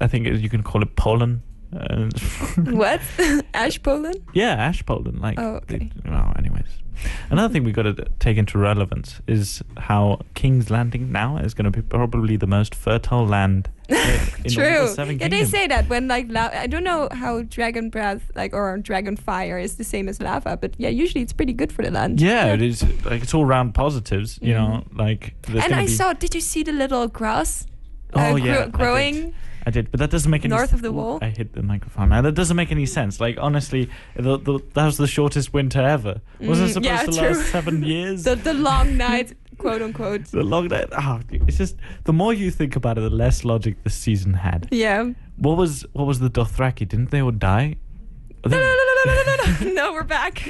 I 0.00 0.06
think 0.08 0.26
you 0.26 0.48
can 0.48 0.62
call 0.62 0.82
it 0.82 0.96
pollen. 0.96 1.42
Uh, 1.76 2.08
what? 2.56 3.00
ash 3.54 3.80
Poland? 3.82 4.20
Yeah, 4.34 4.54
ash 4.54 4.84
pollen. 4.84 5.20
Like, 5.20 5.38
Oh, 5.38 5.56
okay. 5.62 5.78
they- 5.78 6.10
well, 6.10 6.32
anyways. 6.38 6.66
Another 7.30 7.50
thing 7.50 7.64
we 7.64 7.72
got 7.72 7.84
to 7.84 7.94
take 8.18 8.36
into 8.36 8.58
relevance 8.58 9.22
is 9.26 9.62
how 9.78 10.20
King's 10.34 10.68
Landing 10.68 11.10
now 11.10 11.38
is 11.38 11.54
going 11.54 11.64
to 11.64 11.70
be 11.70 11.80
probably 11.80 12.36
the 12.36 12.46
most 12.46 12.74
fertile 12.74 13.26
land 13.26 13.70
True. 13.88 14.86
the 14.86 14.92
seven 14.94 15.18
Yeah, 15.18 15.28
they 15.28 15.44
say 15.46 15.66
that 15.66 15.88
when 15.88 16.08
like 16.08 16.26
la- 16.28 16.50
I 16.52 16.66
don't 16.66 16.84
know 16.84 17.08
how 17.12 17.40
dragon 17.42 17.88
breath 17.88 18.30
like 18.34 18.52
or 18.52 18.76
dragon 18.78 19.16
fire 19.16 19.58
is 19.58 19.76
the 19.76 19.84
same 19.84 20.10
as 20.10 20.20
lava, 20.20 20.58
but 20.58 20.74
yeah, 20.76 20.90
usually 20.90 21.22
it's 21.22 21.32
pretty 21.32 21.54
good 21.54 21.72
for 21.72 21.82
the 21.82 21.90
land. 21.90 22.20
Yeah, 22.20 22.52
it 22.52 22.60
is. 22.60 22.82
Like 23.04 23.22
it's 23.22 23.32
all 23.32 23.46
round 23.46 23.74
positives, 23.74 24.38
you 24.42 24.52
know. 24.52 24.84
Mhm. 24.90 24.98
Like 24.98 25.34
And 25.48 25.74
I 25.74 25.86
saw. 25.86 26.12
Did 26.12 26.34
you 26.34 26.40
see 26.42 26.62
the 26.62 26.72
little 26.72 27.08
grass? 27.08 27.66
Oh 28.12 28.32
uh, 28.32 28.36
yeah, 28.36 28.52
I 28.52 28.56
gro- 28.56 28.68
growing. 28.68 29.34
I 29.66 29.70
did, 29.70 29.90
but 29.90 30.00
that 30.00 30.10
doesn't 30.10 30.30
make 30.30 30.44
any 30.44 30.52
sense. 30.52 30.60
north 30.60 30.72
of 30.72 30.82
the 30.82 30.92
wall? 30.92 31.18
I 31.22 31.28
hit 31.28 31.52
the 31.52 31.62
microphone. 31.62 32.08
Now 32.08 32.22
that 32.22 32.32
doesn't 32.34 32.56
make 32.56 32.70
any 32.72 32.86
sense. 32.86 33.20
Like 33.20 33.36
honestly, 33.38 33.90
the, 34.16 34.38
the, 34.38 34.60
that 34.74 34.86
was 34.86 34.96
the 34.96 35.06
shortest 35.06 35.52
winter 35.52 35.80
ever. 35.82 36.20
Wasn't 36.40 36.70
Mm, 36.70 36.72
supposed 36.72 36.84
yeah, 36.84 37.02
to 37.02 37.12
true. 37.12 37.28
last 37.38 37.50
seven 37.52 37.82
years? 37.94 38.24
The 38.24 38.36
the 38.36 38.54
long 38.54 38.96
night, 39.08 39.34
quote 39.58 39.82
unquote. 39.82 40.24
The 40.26 40.42
long 40.42 40.68
night. 40.68 40.88
Oh, 40.92 41.20
it's 41.30 41.58
just 41.58 41.76
the 42.04 42.12
more 42.12 42.32
you 42.32 42.50
think 42.50 42.76
about 42.76 42.96
it, 42.98 43.02
the 43.02 43.10
less 43.10 43.44
logic 43.44 43.82
this 43.84 43.94
season 43.94 44.34
had. 44.34 44.68
Yeah. 44.70 45.10
What 45.36 45.56
was 45.56 45.84
what 45.92 46.06
was 46.06 46.18
the 46.20 46.30
Dothraki? 46.30 46.88
Didn't 46.88 47.10
they 47.10 47.20
all 47.22 47.30
die? 47.32 47.76
No, 48.46 48.56
no, 48.56 48.58
no, 48.58 48.84
no, 49.04 49.04
no, 49.04 49.14
no, 49.14 49.22
no, 49.36 49.36
no. 49.36 49.72
No, 49.80 49.92
we're 49.92 50.04
back. 50.04 50.42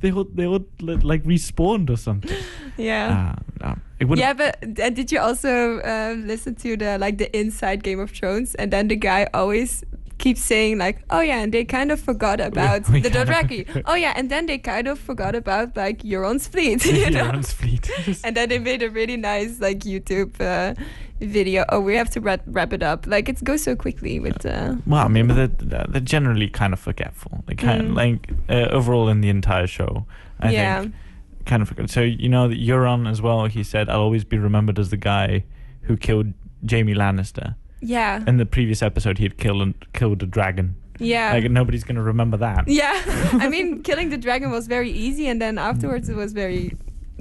they 0.00 0.10
all 0.12 0.24
they 0.32 0.46
all 0.46 0.64
like 0.80 1.24
respawned 1.24 1.90
or 1.90 1.96
something. 1.96 2.36
Yeah. 2.78 3.34
Ah, 3.36 3.42
no. 3.74 3.78
Yeah, 4.00 4.32
but 4.32 4.58
uh, 4.80 4.90
did 4.90 5.10
you 5.10 5.18
also 5.20 5.78
uh, 5.80 6.14
listen 6.16 6.54
to 6.56 6.76
the 6.76 6.98
like 6.98 7.18
the 7.18 7.28
inside 7.36 7.82
Game 7.82 7.98
of 8.00 8.10
Thrones? 8.10 8.54
And 8.54 8.70
then 8.72 8.88
the 8.88 8.96
guy 8.96 9.26
always 9.34 9.82
keeps 10.18 10.40
saying 10.42 10.78
like, 10.78 10.98
"Oh 11.10 11.20
yeah," 11.20 11.42
and 11.42 11.52
they 11.52 11.64
kind 11.64 11.90
of 11.92 12.00
forgot 12.00 12.40
about 12.40 12.88
we 12.88 13.00
the 13.00 13.10
kind 13.10 13.28
of- 13.28 13.34
Dothraki. 13.34 13.82
oh 13.86 13.94
yeah, 13.94 14.12
and 14.16 14.30
then 14.30 14.46
they 14.46 14.58
kind 14.58 14.86
of 14.88 14.98
forgot 14.98 15.34
about 15.34 15.76
like 15.76 16.02
Euron's 16.02 16.46
fleet. 16.46 16.84
You 16.86 17.10
know? 17.10 17.24
Euron's 17.24 17.52
fleet. 17.52 17.90
and 18.24 18.36
then 18.36 18.48
they 18.48 18.58
made 18.58 18.82
a 18.82 18.90
really 18.90 19.16
nice 19.16 19.60
like 19.60 19.80
YouTube 19.80 20.40
uh, 20.40 20.74
video. 21.20 21.64
Oh, 21.68 21.80
we 21.80 21.96
have 21.96 22.10
to 22.10 22.20
wrap, 22.20 22.42
wrap 22.46 22.72
it 22.72 22.82
up. 22.82 23.06
Like 23.06 23.28
it 23.28 23.42
goes 23.42 23.62
so 23.64 23.74
quickly 23.74 24.20
with. 24.20 24.46
Uh, 24.46 24.76
Well, 24.86 25.04
I 25.04 25.08
mean, 25.08 25.26
but 25.26 25.58
they're, 25.58 25.86
they're 25.88 26.00
generally 26.00 26.48
kind 26.48 26.72
of 26.72 26.78
forgetful. 26.80 27.42
They 27.46 27.54
kind 27.56 27.90
Mm. 27.90 27.96
like 27.96 28.30
uh, 28.48 28.68
overall 28.70 29.08
in 29.08 29.20
the 29.22 29.28
entire 29.28 29.66
show. 29.66 30.06
I 30.40 30.52
Yeah. 30.52 30.80
think 30.82 30.94
kind 31.48 31.62
of 31.62 31.68
forget. 31.68 31.90
So 31.90 32.00
you 32.02 32.28
know 32.28 32.46
that 32.48 32.58
Euron 32.60 33.08
as 33.10 33.20
well. 33.20 33.46
He 33.46 33.62
said, 33.64 33.88
"I'll 33.88 34.00
always 34.08 34.24
be 34.24 34.38
remembered 34.38 34.78
as 34.78 34.90
the 34.90 34.96
guy 35.12 35.44
who 35.86 35.96
killed 35.96 36.32
Jaime 36.70 36.94
Lannister." 36.94 37.54
yeah. 37.80 38.22
In 38.26 38.36
the 38.38 38.46
previous 38.46 38.82
episode, 38.82 39.18
he 39.18 39.24
had 39.24 39.36
killed 39.38 39.62
and 39.62 39.74
killed 39.92 40.22
a 40.22 40.26
dragon. 40.26 40.74
Yeah. 41.00 41.32
Like 41.32 41.50
nobody's 41.50 41.84
gonna 41.84 42.02
remember 42.02 42.36
that. 42.38 42.66
Yeah, 42.66 42.92
I 43.44 43.48
mean, 43.48 43.82
killing 43.82 44.10
the 44.10 44.18
dragon 44.18 44.50
was 44.50 44.66
very 44.66 44.90
easy, 44.90 45.26
and 45.28 45.40
then 45.40 45.58
afterwards 45.58 46.08
it 46.08 46.16
was 46.16 46.32
very 46.32 46.76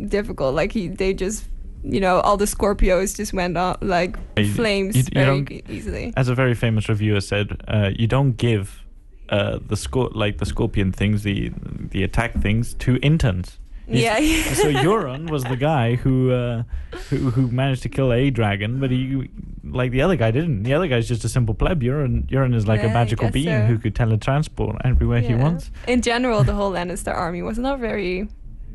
difficult. 0.09 0.55
Like 0.55 0.71
he, 0.71 0.87
they 0.87 1.13
just, 1.13 1.45
you 1.83 1.99
know, 1.99 2.19
all 2.21 2.37
the 2.37 2.45
Scorpios 2.45 3.15
just 3.15 3.33
went 3.33 3.55
up 3.57 3.77
like 3.81 4.17
You- 4.35 4.51
flames 4.53 4.95
you- 4.95 5.03
you 5.03 5.23
very 5.25 5.63
easily. 5.69 6.13
As 6.17 6.27
a 6.27 6.35
very 6.35 6.55
famous 6.55 6.89
reviewer 6.89 7.21
said, 7.21 7.61
uh, 7.67 7.91
you 7.95 8.07
don't 8.07 8.35
give 8.37 8.83
uh, 9.29 9.59
the 9.67 9.75
scor- 9.75 10.13
like 10.15 10.37
the 10.39 10.45
scorpion 10.45 10.91
things, 10.91 11.21
the 11.23 11.51
the 11.91 12.01
attack 12.03 12.33
things, 12.41 12.73
to 12.75 12.97
interns. 12.97 13.59
Yeah. 13.87 14.15
so 14.53 14.71
Euron 14.71 15.29
was 15.29 15.43
the 15.43 15.55
guy 15.55 15.95
who, 15.95 16.31
uh, 16.31 16.63
who 17.09 17.29
who 17.31 17.47
managed 17.49 17.83
to 17.83 17.89
kill 17.89 18.11
a 18.13 18.29
dragon, 18.29 18.79
but 18.79 18.91
he 18.91 19.29
like 19.63 19.91
the 19.91 20.01
other 20.01 20.15
guy 20.15 20.31
didn't. 20.31 20.63
The 20.63 20.73
other 20.73 20.87
guy's 20.87 21.07
just 21.07 21.23
a 21.23 21.29
simple 21.29 21.55
pleb. 21.55 21.81
Euron 21.81 22.27
Euron 22.29 22.53
is 22.53 22.67
like 22.67 22.81
Yeah, 22.81 22.87
a 22.91 22.93
magical 22.93 23.29
being 23.31 23.47
so. 23.47 23.65
who 23.65 23.77
could 23.77 23.95
teletransport 23.95 24.81
everywhere 24.83 25.21
he 25.21 25.35
wants. 25.35 25.71
In 25.87 26.01
general, 26.01 26.43
the 26.43 26.53
whole 26.53 26.71
Lannister 26.71 27.13
army 27.13 27.41
was 27.41 27.57
not 27.57 27.79
very 27.79 28.27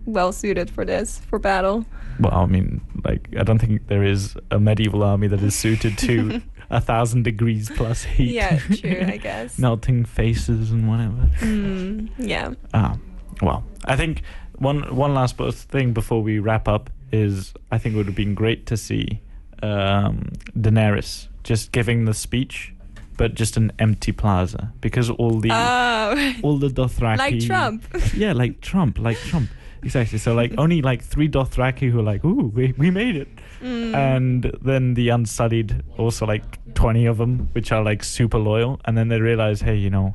well 0.07 0.33
suited 0.33 0.69
for 0.71 0.85
this 0.85 1.19
for 1.29 1.39
battle. 1.39 1.85
Well, 2.19 2.33
I 2.35 2.47
mean, 2.47 2.81
like 3.05 3.29
I 3.39 3.43
don't 3.43 3.59
think 3.59 3.87
there 3.89 4.05
is 4.05 4.35
a 4.51 4.59
medieval 4.59 5.03
army 5.03 5.29
that 5.29 5.43
is 5.43 5.55
suited 5.55 5.97
to 5.99 6.43
a 6.71 6.81
thousand 6.81 7.23
degrees 7.25 7.71
plus 7.71 8.03
heat. 8.05 8.33
Yeah, 8.33 8.59
true, 8.59 9.05
I 9.07 9.17
guess. 9.23 9.59
Melting 9.59 10.05
faces 10.05 10.71
and 10.71 10.89
whatever. 10.89 11.31
Mm, 11.41 12.11
yeah. 12.19 12.53
Ah, 12.75 12.97
well, 13.41 13.65
I 13.85 13.97
think 13.97 14.23
one 14.63 14.95
one 14.95 15.15
last 15.15 15.37
thing 15.37 15.93
before 15.93 16.23
we 16.23 16.39
wrap 16.39 16.69
up 16.69 16.91
is 17.13 17.53
I 17.71 17.79
think 17.79 17.95
it 17.95 17.99
would 17.99 18.07
have 18.07 18.17
been 18.17 18.35
great 18.35 18.67
to 18.67 18.77
see 18.77 19.21
um, 19.63 20.33
Daenerys 20.59 21.29
just 21.45 21.73
giving 21.73 22.05
the 22.05 22.15
speech, 22.15 22.75
but 23.17 23.35
just 23.35 23.57
an 23.57 23.73
empty 23.79 24.13
plaza 24.13 24.73
because 24.81 25.11
all 25.11 25.41
the 25.41 25.51
Oh, 25.53 26.35
all 26.43 26.59
the 26.59 26.69
Dothraki 26.69 27.19
Like 27.19 27.41
Trump. 27.41 27.85
yeah, 28.17 28.33
like 28.33 28.61
Trump, 28.61 28.99
like 28.99 29.19
Trump. 29.19 29.51
exactly. 29.83 30.19
So 30.19 30.35
like 30.35 30.55
only 30.59 30.83
like 30.83 31.03
three 31.03 31.29
Dothraki 31.29 31.91
who 31.91 32.01
are 32.01 32.05
like, 32.05 32.25
ooh, 32.25 32.51
we, 32.55 32.73
we 32.79 32.91
made 32.91 33.17
it. 33.17 33.29
Mm. 33.61 33.95
And 33.95 34.57
then 34.63 34.95
the 34.95 35.11
Unsullied, 35.11 35.83
also 35.99 36.27
like 36.27 36.45
20 36.75 37.07
of 37.07 37.19
them, 37.19 37.49
which 37.53 37.73
are 37.73 37.83
like 37.83 38.03
super 38.05 38.39
loyal. 38.39 38.81
And 38.85 38.97
then 38.97 39.09
they 39.09 39.21
realize, 39.21 39.61
hey, 39.61 39.77
you 39.77 39.91
know, 39.91 40.15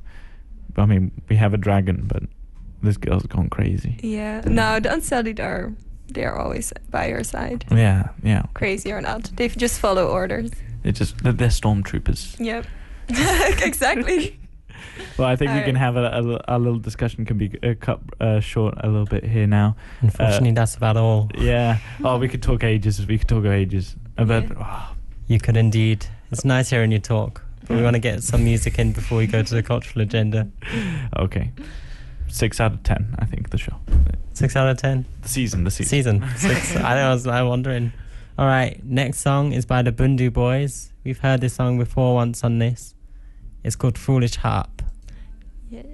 I 0.75 0.85
mean, 0.85 1.11
we 1.29 1.35
have 1.37 1.53
a 1.53 1.57
dragon, 1.57 2.03
but 2.07 2.23
this 2.81 2.97
girl's 2.97 3.25
gone 3.27 3.49
crazy. 3.49 3.97
Yeah. 4.01 4.41
No, 4.45 4.79
the 4.79 4.93
Unsullied 4.93 5.39
are 5.39 5.73
they're 6.09 6.37
always 6.37 6.71
by 6.89 7.07
your 7.07 7.23
side. 7.23 7.65
Yeah, 7.71 8.09
yeah. 8.23 8.43
Crazy 8.53 8.91
or 8.91 9.01
not, 9.01 9.31
they 9.35 9.47
just 9.49 9.79
follow 9.79 10.07
orders. 10.07 10.51
They 10.83 10.91
just 10.91 11.17
they're, 11.23 11.33
they're 11.33 11.49
stormtroopers. 11.49 12.39
Yep. 12.39 12.65
exactly. 13.63 14.39
Well, 15.17 15.27
I 15.27 15.35
think 15.35 15.51
we 15.51 15.61
can 15.61 15.75
have 15.75 15.95
a, 15.95 16.05
a, 16.47 16.55
a 16.55 16.59
little 16.59 16.79
discussion 16.79 17.25
can 17.25 17.37
be 17.37 17.51
uh, 17.63 17.73
cut 17.79 17.99
uh, 18.19 18.39
short 18.39 18.75
a 18.83 18.87
little 18.87 19.05
bit 19.05 19.23
here 19.23 19.47
now. 19.47 19.75
Unfortunately, 20.01 20.51
Uh, 20.51 20.53
that's 20.53 20.75
about 20.75 20.97
all. 20.97 21.29
Yeah. 21.35 21.77
Oh, 22.03 22.17
we 22.19 22.27
could 22.27 22.41
talk 22.43 22.63
ages. 22.63 23.05
We 23.05 23.17
could 23.17 23.27
talk 23.27 23.45
ages. 23.45 23.95
Uh, 24.17 24.25
But 24.25 24.45
oh, 24.59 24.95
You 25.27 25.39
could 25.39 25.57
indeed. 25.57 26.05
It's 26.31 26.45
nice 26.45 26.69
hearing 26.69 26.91
you 26.91 26.99
talk. 26.99 27.41
But 27.67 27.77
we 27.77 27.83
want 27.83 27.95
to 27.95 27.99
get 27.99 28.23
some 28.23 28.43
music 28.43 28.77
in 28.79 28.91
before 28.91 29.17
we 29.19 29.27
go 29.27 29.41
to 29.43 29.53
the 29.55 29.63
cultural 29.63 30.01
agenda. 30.03 30.47
okay. 31.17 31.51
Six 32.29 32.59
out 32.59 32.73
of 32.73 32.83
ten, 32.83 33.15
I 33.19 33.25
think 33.25 33.49
the 33.49 33.57
show. 33.57 33.75
Six 34.33 34.55
out 34.55 34.67
of 34.69 34.77
ten. 34.77 35.05
The 35.21 35.29
season. 35.29 35.63
The 35.63 35.71
season. 35.71 36.21
Season 36.21 36.29
six. 36.37 36.75
I 36.75 36.95
know. 36.95 37.09
I 37.09 37.13
was 37.13 37.25
I'm 37.27 37.47
wondering. 37.47 37.91
All 38.37 38.45
right. 38.45 38.79
Next 38.85 39.19
song 39.19 39.51
is 39.53 39.65
by 39.65 39.81
the 39.81 39.91
Bhundu 39.91 40.31
Boys. 40.31 40.93
We've 41.03 41.17
heard 41.17 41.41
this 41.41 41.53
song 41.53 41.79
before 41.79 42.13
once 42.13 42.43
on 42.43 42.59
this. 42.59 42.93
It's 43.63 43.75
called 43.75 43.97
Foolish 43.97 44.35
Harp. 44.35 44.81
Yes. 45.69 45.85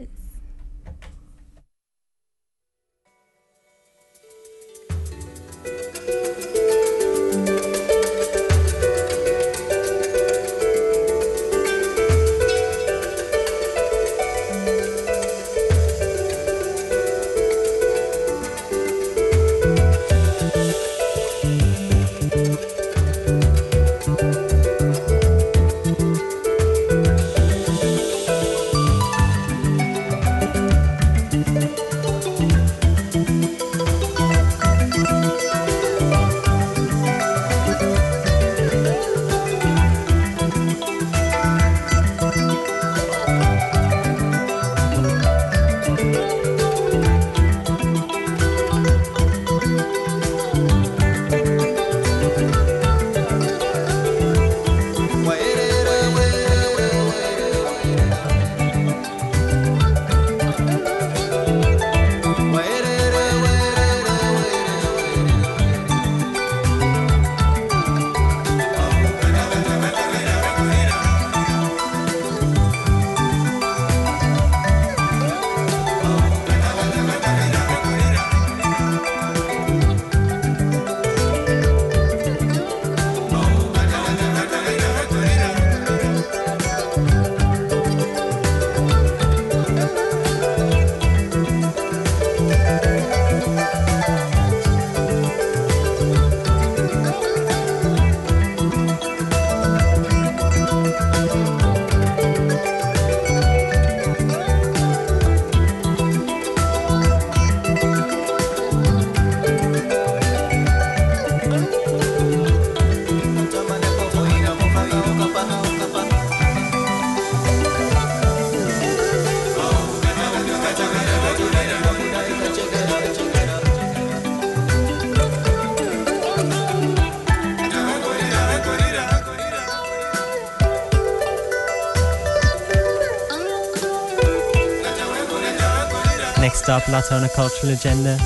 Next 136.66 136.88
up, 136.88 136.88
Latona 136.88 137.28
Cultural 137.28 137.74
Agenda. 137.74 138.18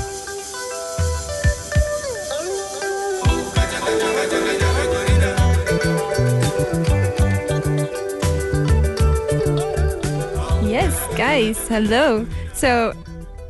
Yes, 10.62 11.16
guys, 11.16 11.66
hello. 11.66 12.24
So, 12.54 12.92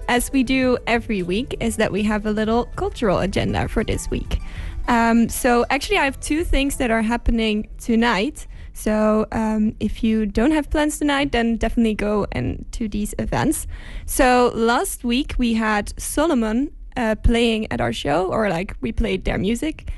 as 0.09 0.33
we 0.33 0.43
do 0.43 0.79
every 0.87 1.23
week, 1.23 1.55
is 1.61 1.77
that 1.77 1.93
we 1.93 2.03
have 2.05 2.25
a 2.25 2.31
little 2.31 2.65
cultural 2.77 3.19
agenda 3.19 3.69
for 3.69 3.85
this 3.85 4.09
week. 4.09 4.39
Um, 4.87 5.29
so, 5.29 5.67
actually, 5.69 5.99
I 5.99 6.07
have 6.07 6.19
two 6.21 6.45
things 6.45 6.79
that 6.79 6.91
are 6.91 7.03
happening 7.03 7.69
tonight. 7.77 8.47
So, 8.79 9.27
um, 9.33 9.75
if 9.81 10.05
you 10.05 10.25
don't 10.25 10.53
have 10.53 10.71
plans 10.71 11.01
tonight, 11.01 11.33
then 11.33 11.57
definitely 11.57 11.95
go 11.95 12.29
and 12.31 12.65
to 12.71 12.89
these 12.89 13.13
events. 13.19 13.67
So, 14.07 14.53
last 14.55 15.03
week 15.03 15.35
we 15.37 15.55
had 15.55 15.93
Solomon 16.01 16.71
uh, 16.97 17.17
playing 17.17 17.73
at 17.73 17.81
our 17.81 17.93
show, 17.93 18.29
or 18.29 18.49
like 18.49 18.77
we 18.81 18.93
played 18.93 19.25
their 19.25 19.37
music. 19.37 19.91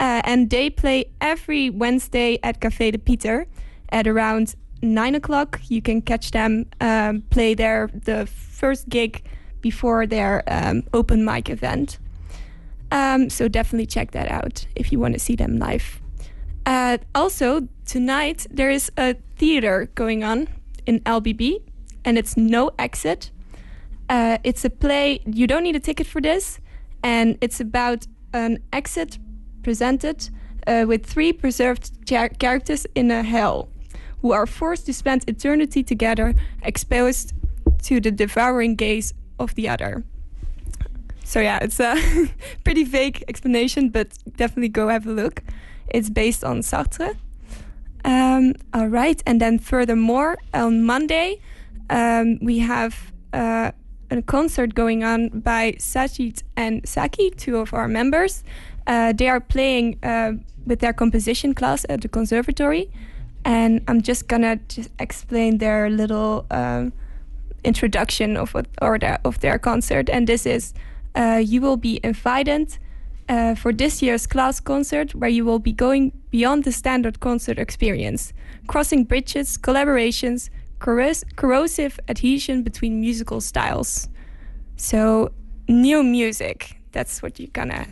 Uh, 0.00 0.20
and 0.24 0.50
they 0.50 0.68
play 0.68 1.04
every 1.20 1.70
Wednesday 1.70 2.40
at 2.42 2.60
Café 2.60 2.90
de 2.90 2.98
Pieter 2.98 3.46
at 3.90 4.08
around 4.08 4.56
nine 4.82 5.14
o'clock. 5.14 5.60
You 5.68 5.80
can 5.80 6.02
catch 6.02 6.32
them 6.32 6.66
um, 6.80 7.22
play 7.30 7.54
their 7.54 7.88
the 7.92 8.26
first 8.26 8.88
gig 8.88 9.22
before 9.60 10.08
their 10.08 10.42
um, 10.48 10.82
open 10.92 11.24
mic 11.24 11.48
event. 11.48 12.00
Um, 12.90 13.30
so 13.30 13.46
definitely 13.46 13.86
check 13.86 14.10
that 14.10 14.28
out 14.28 14.66
if 14.74 14.90
you 14.90 14.98
want 14.98 15.14
to 15.14 15.20
see 15.20 15.36
them 15.36 15.60
live. 15.60 16.00
Uh, 16.66 16.98
also 17.14 17.68
tonight 17.84 18.46
there 18.50 18.70
is 18.70 18.90
a 18.96 19.14
theater 19.36 19.90
going 19.94 20.24
on 20.24 20.48
in 20.86 21.00
LBB, 21.00 21.60
and 22.04 22.18
it's 22.18 22.36
No 22.36 22.70
Exit. 22.78 23.30
Uh, 24.08 24.38
it's 24.44 24.64
a 24.64 24.70
play. 24.70 25.20
You 25.26 25.46
don't 25.46 25.62
need 25.62 25.76
a 25.76 25.80
ticket 25.80 26.06
for 26.06 26.20
this, 26.20 26.60
and 27.02 27.38
it's 27.40 27.60
about 27.60 28.06
an 28.32 28.58
exit 28.72 29.18
presented 29.62 30.28
uh, 30.66 30.84
with 30.86 31.06
three 31.06 31.32
preserved 31.32 32.06
char- 32.06 32.28
characters 32.28 32.86
in 32.94 33.10
a 33.10 33.22
hell 33.22 33.68
who 34.20 34.32
are 34.32 34.46
forced 34.46 34.86
to 34.86 34.94
spend 34.94 35.24
eternity 35.28 35.82
together, 35.82 36.34
exposed 36.62 37.32
to 37.82 38.00
the 38.00 38.10
devouring 38.10 38.74
gaze 38.74 39.12
of 39.38 39.54
the 39.54 39.68
other. 39.68 40.02
So 41.24 41.40
yeah, 41.40 41.58
it's 41.60 41.80
a 41.80 41.96
pretty 42.64 42.84
vague 42.84 43.22
explanation, 43.28 43.90
but 43.90 44.16
definitely 44.36 44.68
go 44.68 44.88
have 44.88 45.06
a 45.06 45.12
look. 45.12 45.42
It's 45.88 46.10
based 46.10 46.44
on 46.44 46.60
Sartre. 46.60 47.16
Um, 48.04 48.54
all 48.74 48.88
right, 48.88 49.22
and 49.26 49.40
then 49.40 49.58
furthermore, 49.58 50.36
on 50.52 50.82
Monday, 50.82 51.40
um, 51.88 52.38
we 52.42 52.58
have 52.58 53.12
uh, 53.32 53.72
a 54.10 54.22
concert 54.22 54.74
going 54.74 55.02
on 55.04 55.28
by 55.28 55.72
Sajid 55.78 56.42
and 56.56 56.86
Saki, 56.86 57.30
two 57.30 57.56
of 57.56 57.72
our 57.72 57.88
members. 57.88 58.44
Uh, 58.86 59.12
they 59.12 59.28
are 59.28 59.40
playing 59.40 59.98
uh, 60.02 60.32
with 60.66 60.80
their 60.80 60.92
composition 60.92 61.54
class 61.54 61.86
at 61.88 62.02
the 62.02 62.08
conservatory, 62.08 62.90
and 63.44 63.80
I'm 63.88 64.02
just 64.02 64.28
gonna 64.28 64.56
just 64.68 64.90
explain 64.98 65.58
their 65.58 65.88
little 65.88 66.44
um, 66.50 66.92
introduction 67.64 68.36
of 68.36 68.52
what 68.52 68.66
or 68.82 68.98
their, 68.98 69.18
of 69.24 69.40
their 69.40 69.58
concert. 69.58 70.10
And 70.10 70.26
this 70.26 70.44
is 70.44 70.74
uh, 71.14 71.40
you 71.42 71.60
will 71.60 71.76
be 71.76 72.00
invited 72.02 72.78
uh, 73.28 73.54
for 73.54 73.72
this 73.72 74.02
year's 74.02 74.26
class 74.26 74.60
concert, 74.60 75.14
where 75.14 75.30
you 75.30 75.44
will 75.44 75.58
be 75.58 75.72
going 75.72 76.12
beyond 76.30 76.64
the 76.64 76.72
standard 76.72 77.20
concert 77.20 77.58
experience, 77.58 78.32
crossing 78.66 79.04
bridges, 79.04 79.56
collaborations, 79.56 80.50
corros- 80.80 81.24
corrosive 81.36 81.98
adhesion 82.08 82.62
between 82.62 83.00
musical 83.00 83.40
styles. 83.40 84.08
So, 84.76 85.32
new 85.68 86.02
music. 86.02 86.76
That's 86.92 87.22
what 87.22 87.38
you're 87.38 87.48
gonna 87.52 87.86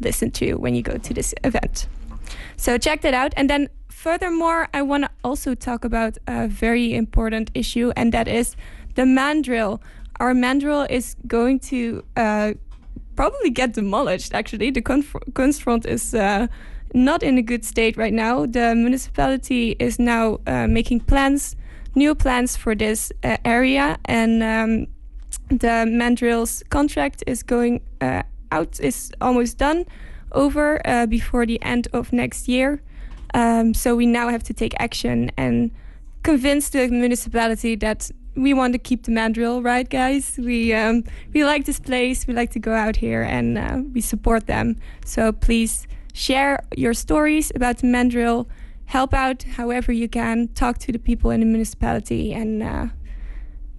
listen 0.00 0.30
to 0.32 0.54
when 0.54 0.74
you 0.74 0.82
go 0.82 0.98
to 0.98 1.14
this 1.14 1.34
event. 1.44 1.88
So, 2.56 2.78
check 2.78 3.02
that 3.02 3.14
out. 3.14 3.32
And 3.36 3.48
then, 3.48 3.68
furthermore, 3.88 4.68
I 4.74 4.82
wanna 4.82 5.10
also 5.24 5.54
talk 5.54 5.84
about 5.84 6.18
a 6.26 6.48
very 6.48 6.94
important 6.94 7.50
issue, 7.54 7.92
and 7.96 8.12
that 8.12 8.28
is 8.28 8.56
the 8.94 9.06
mandrill. 9.06 9.80
Our 10.18 10.34
mandrill 10.34 10.86
is 10.88 11.16
going 11.26 11.60
to 11.60 12.02
uh, 12.16 12.54
probably 13.16 13.50
get 13.50 13.72
demolished, 13.72 14.34
actually. 14.34 14.70
The 14.70 14.82
Kunstfront 14.82 15.86
is. 15.86 16.14
Uh, 16.14 16.46
not 16.94 17.22
in 17.22 17.36
a 17.36 17.42
good 17.42 17.64
state 17.64 17.96
right 17.96 18.12
now. 18.12 18.46
The 18.46 18.74
municipality 18.74 19.76
is 19.78 19.98
now 19.98 20.40
uh, 20.46 20.66
making 20.66 21.00
plans, 21.00 21.56
new 21.94 22.14
plans 22.14 22.56
for 22.56 22.74
this 22.74 23.12
uh, 23.22 23.36
area, 23.44 23.98
and 24.06 24.42
um, 24.42 24.86
the 25.48 25.84
mandrill's 25.86 26.62
contract 26.70 27.22
is 27.26 27.42
going 27.42 27.80
uh, 28.00 28.22
out, 28.50 28.80
is 28.80 29.12
almost 29.20 29.58
done, 29.58 29.84
over 30.32 30.80
uh, 30.86 31.06
before 31.06 31.46
the 31.46 31.60
end 31.62 31.88
of 31.92 32.12
next 32.12 32.48
year. 32.48 32.80
Um, 33.34 33.74
so 33.74 33.94
we 33.96 34.06
now 34.06 34.28
have 34.28 34.42
to 34.44 34.54
take 34.54 34.74
action 34.78 35.30
and 35.36 35.70
convince 36.22 36.70
the 36.70 36.88
municipality 36.88 37.76
that 37.76 38.10
we 38.36 38.54
want 38.54 38.72
to 38.74 38.78
keep 38.78 39.04
the 39.04 39.10
mandrill, 39.10 39.62
right, 39.62 39.88
guys? 39.88 40.38
We 40.38 40.74
um, 40.74 41.04
we 41.32 41.44
like 41.44 41.64
this 41.64 41.80
place. 41.80 42.26
We 42.26 42.34
like 42.34 42.50
to 42.52 42.58
go 42.58 42.74
out 42.74 42.96
here 42.96 43.22
and 43.22 43.58
uh, 43.58 43.82
we 43.92 44.00
support 44.00 44.46
them. 44.46 44.76
So 45.04 45.32
please 45.32 45.86
share 46.12 46.64
your 46.76 46.94
stories 46.94 47.50
about 47.54 47.78
the 47.78 47.86
mandrill. 47.86 48.48
Help 48.84 49.14
out 49.14 49.42
however 49.42 49.92
you 49.92 50.08
can. 50.08 50.48
Talk 50.48 50.78
to 50.78 50.92
the 50.92 50.98
people 50.98 51.30
in 51.30 51.40
the 51.40 51.46
municipality, 51.46 52.32
and 52.32 52.62
uh, 52.62 52.86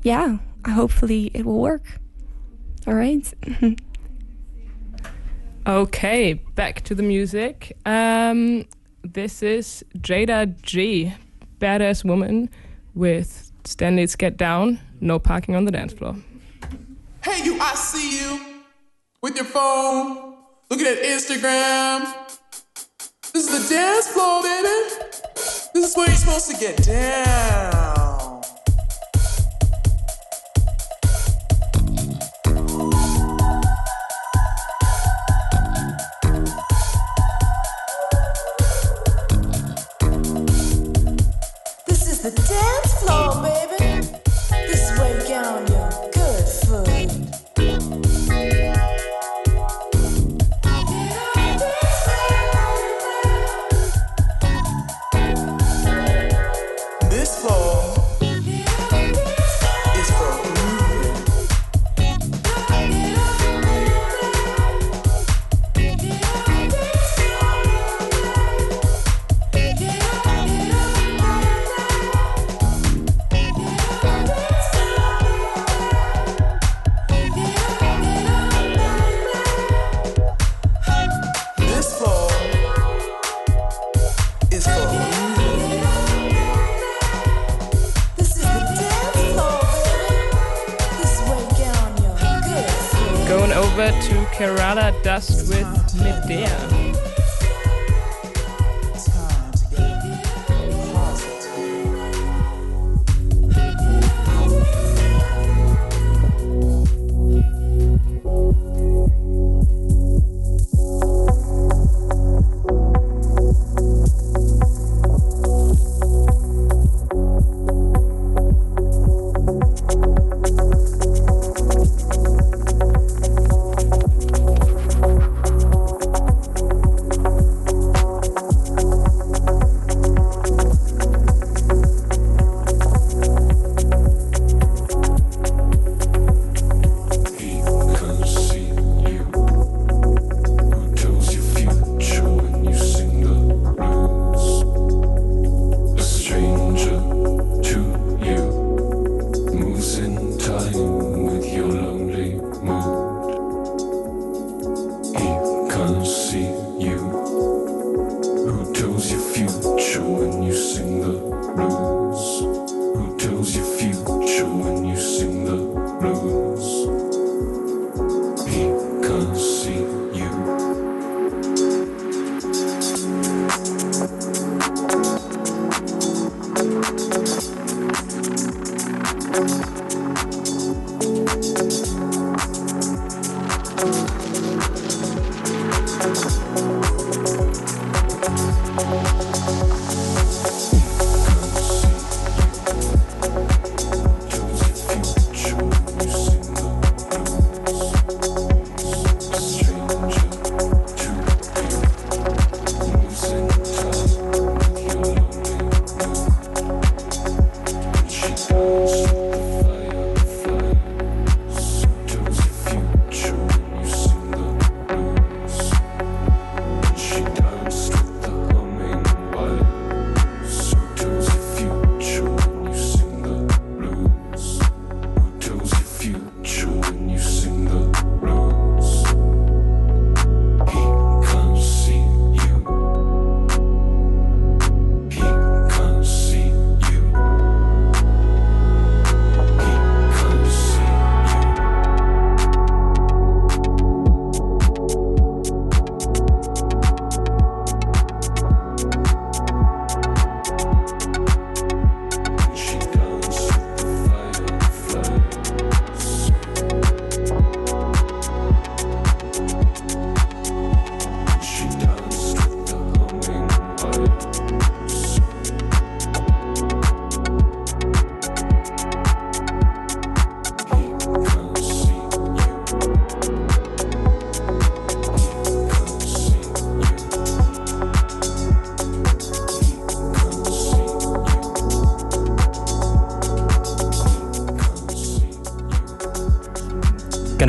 yeah, 0.02 0.40
hopefully 0.68 1.32
it 1.34 1.46
will 1.46 1.60
work. 1.60 2.00
All 2.86 2.94
right. 2.94 3.34
Okay, 5.68 6.32
back 6.56 6.80
to 6.86 6.96
the 6.96 7.04
music. 7.04 7.76
Um, 7.86 8.64
this 9.04 9.44
is 9.44 9.84
Jayda 9.98 10.62
G, 10.62 11.14
badass 11.60 12.06
woman 12.06 12.50
with 12.96 13.47
Stanley's 13.68 14.16
Get 14.16 14.38
Down, 14.38 14.80
no 15.02 15.20
parking 15.20 15.56
on 15.56 15.66
the 15.66 15.72
dance 15.72 15.92
floor. 15.92 16.16
Hey, 17.22 17.44
you, 17.44 17.60
I 17.60 17.76
see 17.76 18.20
you 18.20 18.64
with 19.22 19.36
your 19.36 19.46
phone, 19.46 20.36
looking 20.70 20.88
at 20.88 21.00
Instagram. 21.00 22.08
This 23.34 23.50
is 23.50 23.68
the 23.68 23.76
dance 23.76 24.08
floor, 24.08 24.42
baby. 24.42 24.68
This 25.74 25.90
is 25.92 25.98
where 25.98 26.08
you're 26.08 26.16
supposed 26.16 26.50
to 26.50 26.58
get 26.58 26.82
down. 26.82 27.87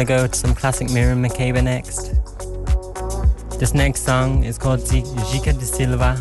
go 0.09 0.27
to 0.27 0.35
some 0.35 0.55
classic 0.55 0.91
Miriam 0.91 1.23
Makeba 1.23 1.63
next. 1.63 2.15
This 3.59 3.75
next 3.75 4.07
song 4.07 4.43
is 4.43 4.57
called 4.57 4.81
Zika 4.81 5.53
de 5.53 5.67
Silva 5.67 6.17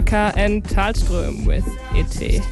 aka 0.00 0.32
Talström 0.62 1.44
with 1.44 1.66
ET. 1.94 2.49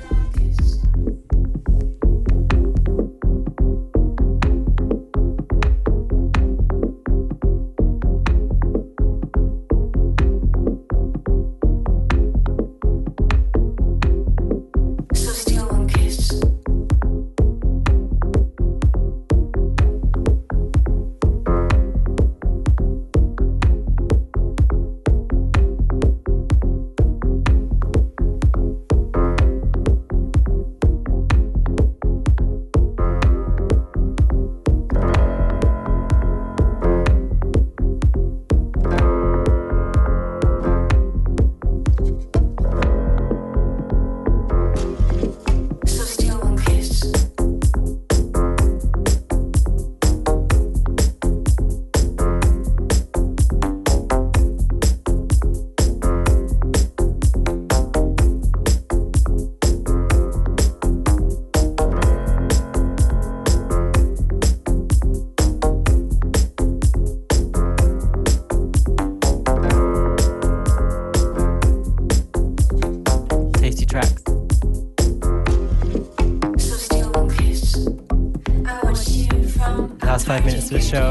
the 80.70 80.80
show. 80.80 81.07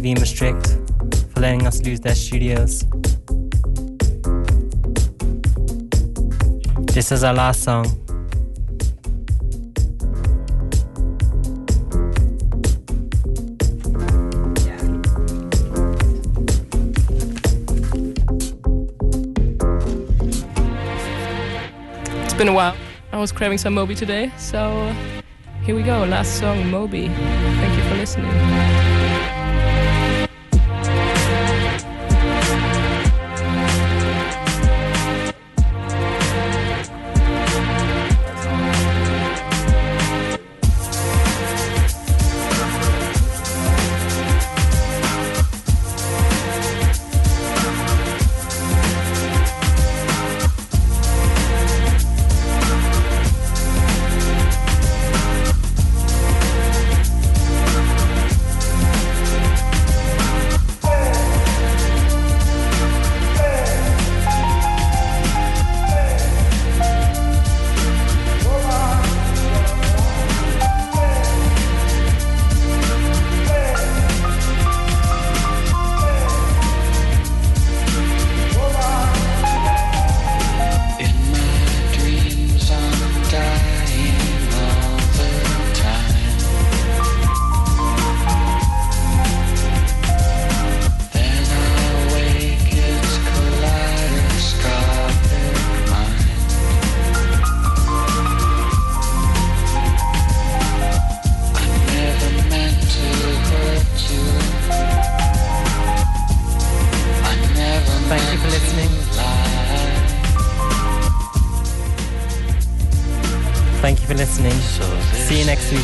RTV 0.00 0.18
Maastricht 0.18 0.66
for 1.30 1.40
letting 1.40 1.66
us 1.66 1.84
use 1.84 2.00
their 2.00 2.14
studios. 2.14 2.86
This 6.94 7.12
is 7.12 7.22
our 7.22 7.34
last 7.34 7.62
song. 7.62 7.84
It's 22.24 22.34
been 22.34 22.48
a 22.48 22.54
while. 22.54 22.74
I 23.12 23.18
was 23.18 23.32
craving 23.32 23.58
some 23.58 23.74
Moby 23.74 23.94
today, 23.94 24.32
so 24.38 24.58
uh, 24.58 24.94
here 25.62 25.74
we 25.74 25.82
go. 25.82 26.04
Last 26.04 26.38
song, 26.38 26.70
Moby. 26.70 27.08
Thank 27.08 27.76
you 27.76 27.90
for 27.90 27.96
listening. 27.96 29.19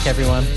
Everyone. 0.07 0.55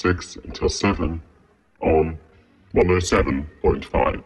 6 0.00 0.36
until 0.44 0.70
7 0.70 1.22
on 1.82 2.18
107.5. 2.74 4.22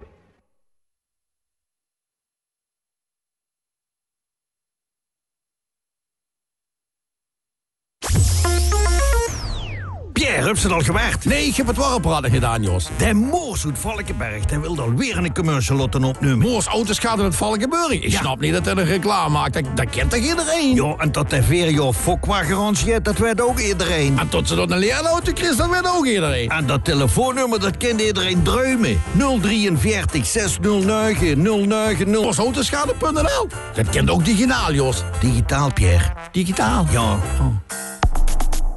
Bien 10.45 10.57
heb 10.57 10.65
ze 10.65 10.75
het 10.75 10.77
al 10.77 10.95
gewerkt? 10.95 11.25
Nee, 11.25 11.47
ik 11.47 11.57
heb 11.57 11.67
het 11.67 11.77
warmpraten 11.77 12.31
gedaan, 12.31 12.63
Jos. 12.63 12.89
De 12.97 13.15
Moors 13.15 13.65
uit 13.65 13.79
Valkenberg, 13.79 14.45
die 14.45 14.59
wil 14.59 14.81
alweer 14.81 15.17
een 15.17 15.35
commercial 15.35 15.79
laten 15.79 16.05
opnemen. 16.05 16.39
Moors 16.39 16.67
Auto's 16.67 16.99
gaat 16.99 17.19
in 17.19 17.25
het 17.25 17.37
Valkenburg. 17.37 17.91
Ik 17.91 18.13
snap 18.13 18.41
niet 18.41 18.53
dat 18.53 18.65
hij 18.65 18.75
een 18.75 18.85
reclame 18.85 19.29
maakt. 19.31 19.53
Dat, 19.53 19.65
dat 19.75 19.91
kent 19.91 20.11
toch 20.11 20.21
iedereen? 20.21 20.75
Ja, 20.75 20.95
en 20.99 21.13
dat 21.13 21.31
hij 21.31 21.45
weer 21.47 21.71
jouw 21.71 21.93
fokwa 21.93 22.43
garantie 22.43 23.01
dat 23.01 23.19
weet 23.19 23.41
ook 23.41 23.59
iedereen. 23.59 24.19
En 24.19 24.29
tot 24.29 24.49
ze 24.49 24.55
dat 24.55 24.71
een 24.71 24.79
leerauto 24.79 25.33
krijgt, 25.33 25.59
dat 25.59 25.71
weet 25.71 25.97
ook 25.97 26.07
iedereen. 26.07 26.49
En 26.49 26.67
dat 26.67 26.85
telefoonnummer, 26.85 27.61
dat 27.61 27.77
kent 27.77 28.01
iedereen 28.01 28.43
druimen. 28.43 29.03
043 29.41 30.27
609 30.27 31.43
090. 31.43 32.07
Moorsautoschade.nl 32.07 33.49
Dat 33.75 33.89
kent 33.91 34.11
ook 34.11 34.25
digitaal, 34.25 34.73
Jos. 34.73 35.03
Digitaal, 35.21 35.73
Pierre. 35.73 36.13
Digitaal, 36.33 36.87
ja. 36.91 37.03
Oh. 37.03 37.47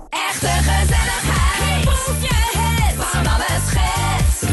Echte 0.10 0.48
gezelligheid. 0.48 1.07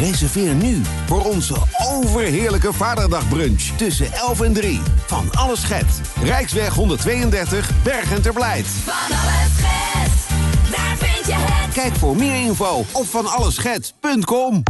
Reserveer 0.05 0.55
nu 0.55 0.83
voor 1.07 1.25
onze 1.25 1.55
overheerlijke 1.93 2.73
Vaderdagbrunch 2.73 3.63
tussen 3.63 4.13
11 4.13 4.41
en 4.41 4.53
3. 4.53 4.81
Van 5.07 5.31
alles 5.33 5.61
Schet. 5.61 6.01
Rijksweg 6.23 6.75
132, 6.75 7.71
Bergen 7.83 8.23
ter 8.23 8.33
Blijt. 8.33 8.67
Van 8.67 9.17
alles 9.17 9.53
geks. 9.57 10.27
Daar 10.71 10.97
vind 10.97 11.27
je 11.27 11.35
het. 11.35 11.75
Kijk 11.75 11.95
voor 11.95 12.17
meer 12.17 12.35
info 12.35 12.85
op 12.93 13.07
vanalleschet.com. 13.07 14.63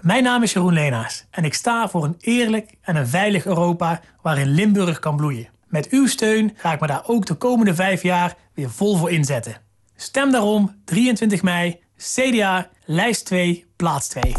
Mijn 0.00 0.22
naam 0.22 0.42
is 0.42 0.52
Jeroen 0.52 0.72
Leenaars 0.72 1.24
en 1.30 1.44
ik 1.44 1.54
sta 1.54 1.88
voor 1.88 2.04
een 2.04 2.16
eerlijk 2.18 2.74
en 2.82 2.96
een 2.96 3.06
veilig 3.06 3.44
Europa 3.44 4.00
waarin 4.22 4.48
Limburg 4.48 4.98
kan 4.98 5.16
bloeien. 5.16 5.48
Met 5.68 5.88
uw 5.88 6.06
steun 6.06 6.52
ga 6.56 6.72
ik 6.72 6.80
me 6.80 6.86
daar 6.86 7.02
ook 7.06 7.26
de 7.26 7.34
komende 7.34 7.74
vijf 7.74 8.02
jaar 8.02 8.36
weer 8.54 8.70
vol 8.70 8.96
voor 8.96 9.10
inzetten. 9.10 9.56
Stem 9.96 10.30
daarom 10.30 10.74
23 10.84 11.42
mei, 11.42 11.80
CDA, 11.96 12.68
lijst 12.84 13.24
2, 13.24 13.66
plaats 13.82 14.08
2. 14.08 14.34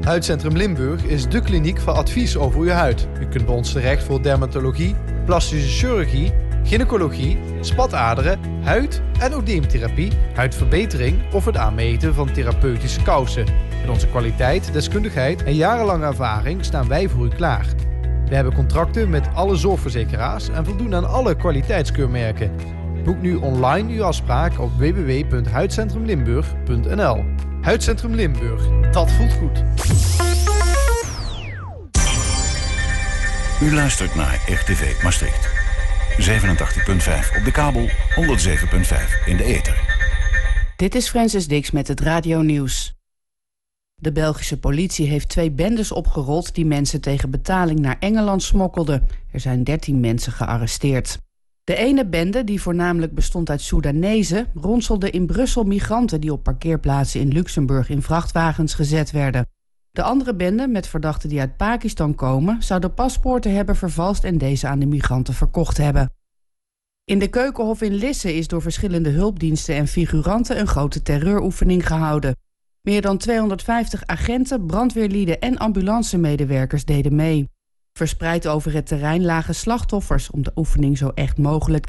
Huidcentrum 0.00 0.56
Limburg 0.56 1.02
is 1.02 1.28
de 1.28 1.40
kliniek 1.40 1.80
voor 1.80 1.92
advies 1.92 2.36
over 2.36 2.60
uw 2.60 2.68
huid. 2.68 3.08
U 3.20 3.26
kunt 3.26 3.46
bij 3.46 3.54
ons 3.54 3.72
terecht 3.72 4.04
voor 4.04 4.22
dermatologie, 4.22 4.94
plastische 5.24 5.68
chirurgie, 5.68 6.32
gynaecologie, 6.62 7.38
spataderen, 7.60 8.38
huid- 8.62 9.02
en 9.18 9.34
oedeemtherapie, 9.34 10.12
huidverbetering 10.34 11.32
of 11.32 11.44
het 11.44 11.56
aanmeten 11.56 12.14
van 12.14 12.32
therapeutische 12.32 13.02
kousen. 13.02 13.44
Met 13.80 13.90
onze 13.90 14.08
kwaliteit, 14.08 14.72
deskundigheid 14.72 15.42
en 15.42 15.54
jarenlange 15.54 16.04
ervaring 16.04 16.64
staan 16.64 16.88
wij 16.88 17.08
voor 17.08 17.24
u 17.24 17.28
klaar. 17.28 17.66
We 18.28 18.34
hebben 18.34 18.54
contracten 18.54 19.10
met 19.10 19.28
alle 19.34 19.56
zorgverzekeraars 19.56 20.48
en 20.48 20.64
voldoen 20.64 20.94
aan 20.94 21.08
alle 21.08 21.36
kwaliteitskeurmerken. 21.36 22.50
Boek 23.04 23.20
nu 23.20 23.34
online 23.34 23.92
uw 23.92 24.04
afspraak 24.04 24.60
op 24.60 24.70
www.huidcentrumlimburg.nl. 24.78 27.24
Huidcentrum 27.64 28.14
Limburg, 28.14 28.90
dat 28.90 29.12
voelt 29.12 29.32
goed. 29.32 29.64
U 33.62 33.74
luistert 33.74 34.14
naar 34.14 34.40
RTV 34.46 35.02
Maastricht. 35.02 35.48
87.5 36.18 37.38
op 37.38 37.44
de 37.44 37.50
kabel, 37.52 37.88
107.5 37.88 39.26
in 39.26 39.36
de 39.36 39.44
ether. 39.44 39.78
Dit 40.76 40.94
is 40.94 41.08
Francis 41.08 41.46
Dix 41.48 41.70
met 41.70 41.88
het 41.88 42.00
Radio 42.00 42.40
Nieuws. 42.40 42.94
De 43.94 44.12
Belgische 44.12 44.58
politie 44.58 45.06
heeft 45.06 45.28
twee 45.28 45.50
bendes 45.50 45.92
opgerold 45.92 46.54
die 46.54 46.66
mensen 46.66 47.00
tegen 47.00 47.30
betaling 47.30 47.80
naar 47.80 47.96
Engeland 47.98 48.42
smokkelden. 48.42 49.08
Er 49.32 49.40
zijn 49.40 49.64
13 49.64 50.00
mensen 50.00 50.32
gearresteerd. 50.32 51.18
De 51.64 51.76
ene 51.76 52.06
bende, 52.06 52.44
die 52.44 52.62
voornamelijk 52.62 53.14
bestond 53.14 53.50
uit 53.50 53.60
Soedanezen, 53.60 54.46
ronselde 54.54 55.10
in 55.10 55.26
Brussel 55.26 55.64
migranten 55.64 56.20
die 56.20 56.32
op 56.32 56.42
parkeerplaatsen 56.42 57.20
in 57.20 57.32
Luxemburg 57.32 57.88
in 57.88 58.02
vrachtwagens 58.02 58.74
gezet 58.74 59.10
werden. 59.10 59.46
De 59.90 60.02
andere 60.02 60.34
bende, 60.34 60.68
met 60.68 60.86
verdachten 60.86 61.28
die 61.28 61.40
uit 61.40 61.56
Pakistan 61.56 62.14
komen, 62.14 62.62
zouden 62.62 62.94
paspoorten 62.94 63.54
hebben 63.54 63.76
vervalst 63.76 64.24
en 64.24 64.38
deze 64.38 64.66
aan 64.66 64.78
de 64.78 64.86
migranten 64.86 65.34
verkocht 65.34 65.76
hebben. 65.76 66.12
In 67.04 67.18
de 67.18 67.28
Keukenhof 67.28 67.82
in 67.82 67.94
Lisse 67.94 68.34
is 68.34 68.48
door 68.48 68.62
verschillende 68.62 69.10
hulpdiensten 69.10 69.74
en 69.74 69.88
figuranten 69.88 70.58
een 70.60 70.66
grote 70.66 71.02
terreuroefening 71.02 71.86
gehouden. 71.86 72.36
Meer 72.80 73.02
dan 73.02 73.18
250 73.18 74.06
agenten, 74.06 74.66
brandweerlieden 74.66 75.40
en 75.40 75.58
ambulancemedewerkers 75.58 76.84
deden 76.84 77.14
mee. 77.14 77.48
Verspreid 77.98 78.46
over 78.46 78.72
het 78.72 78.86
terrein 78.86 79.24
lagen 79.24 79.54
slachtoffers 79.54 80.30
om 80.30 80.42
de 80.42 80.52
oefening 80.54 80.98
zo 80.98 81.08
echt 81.14 81.38
mogelijk 81.38 81.82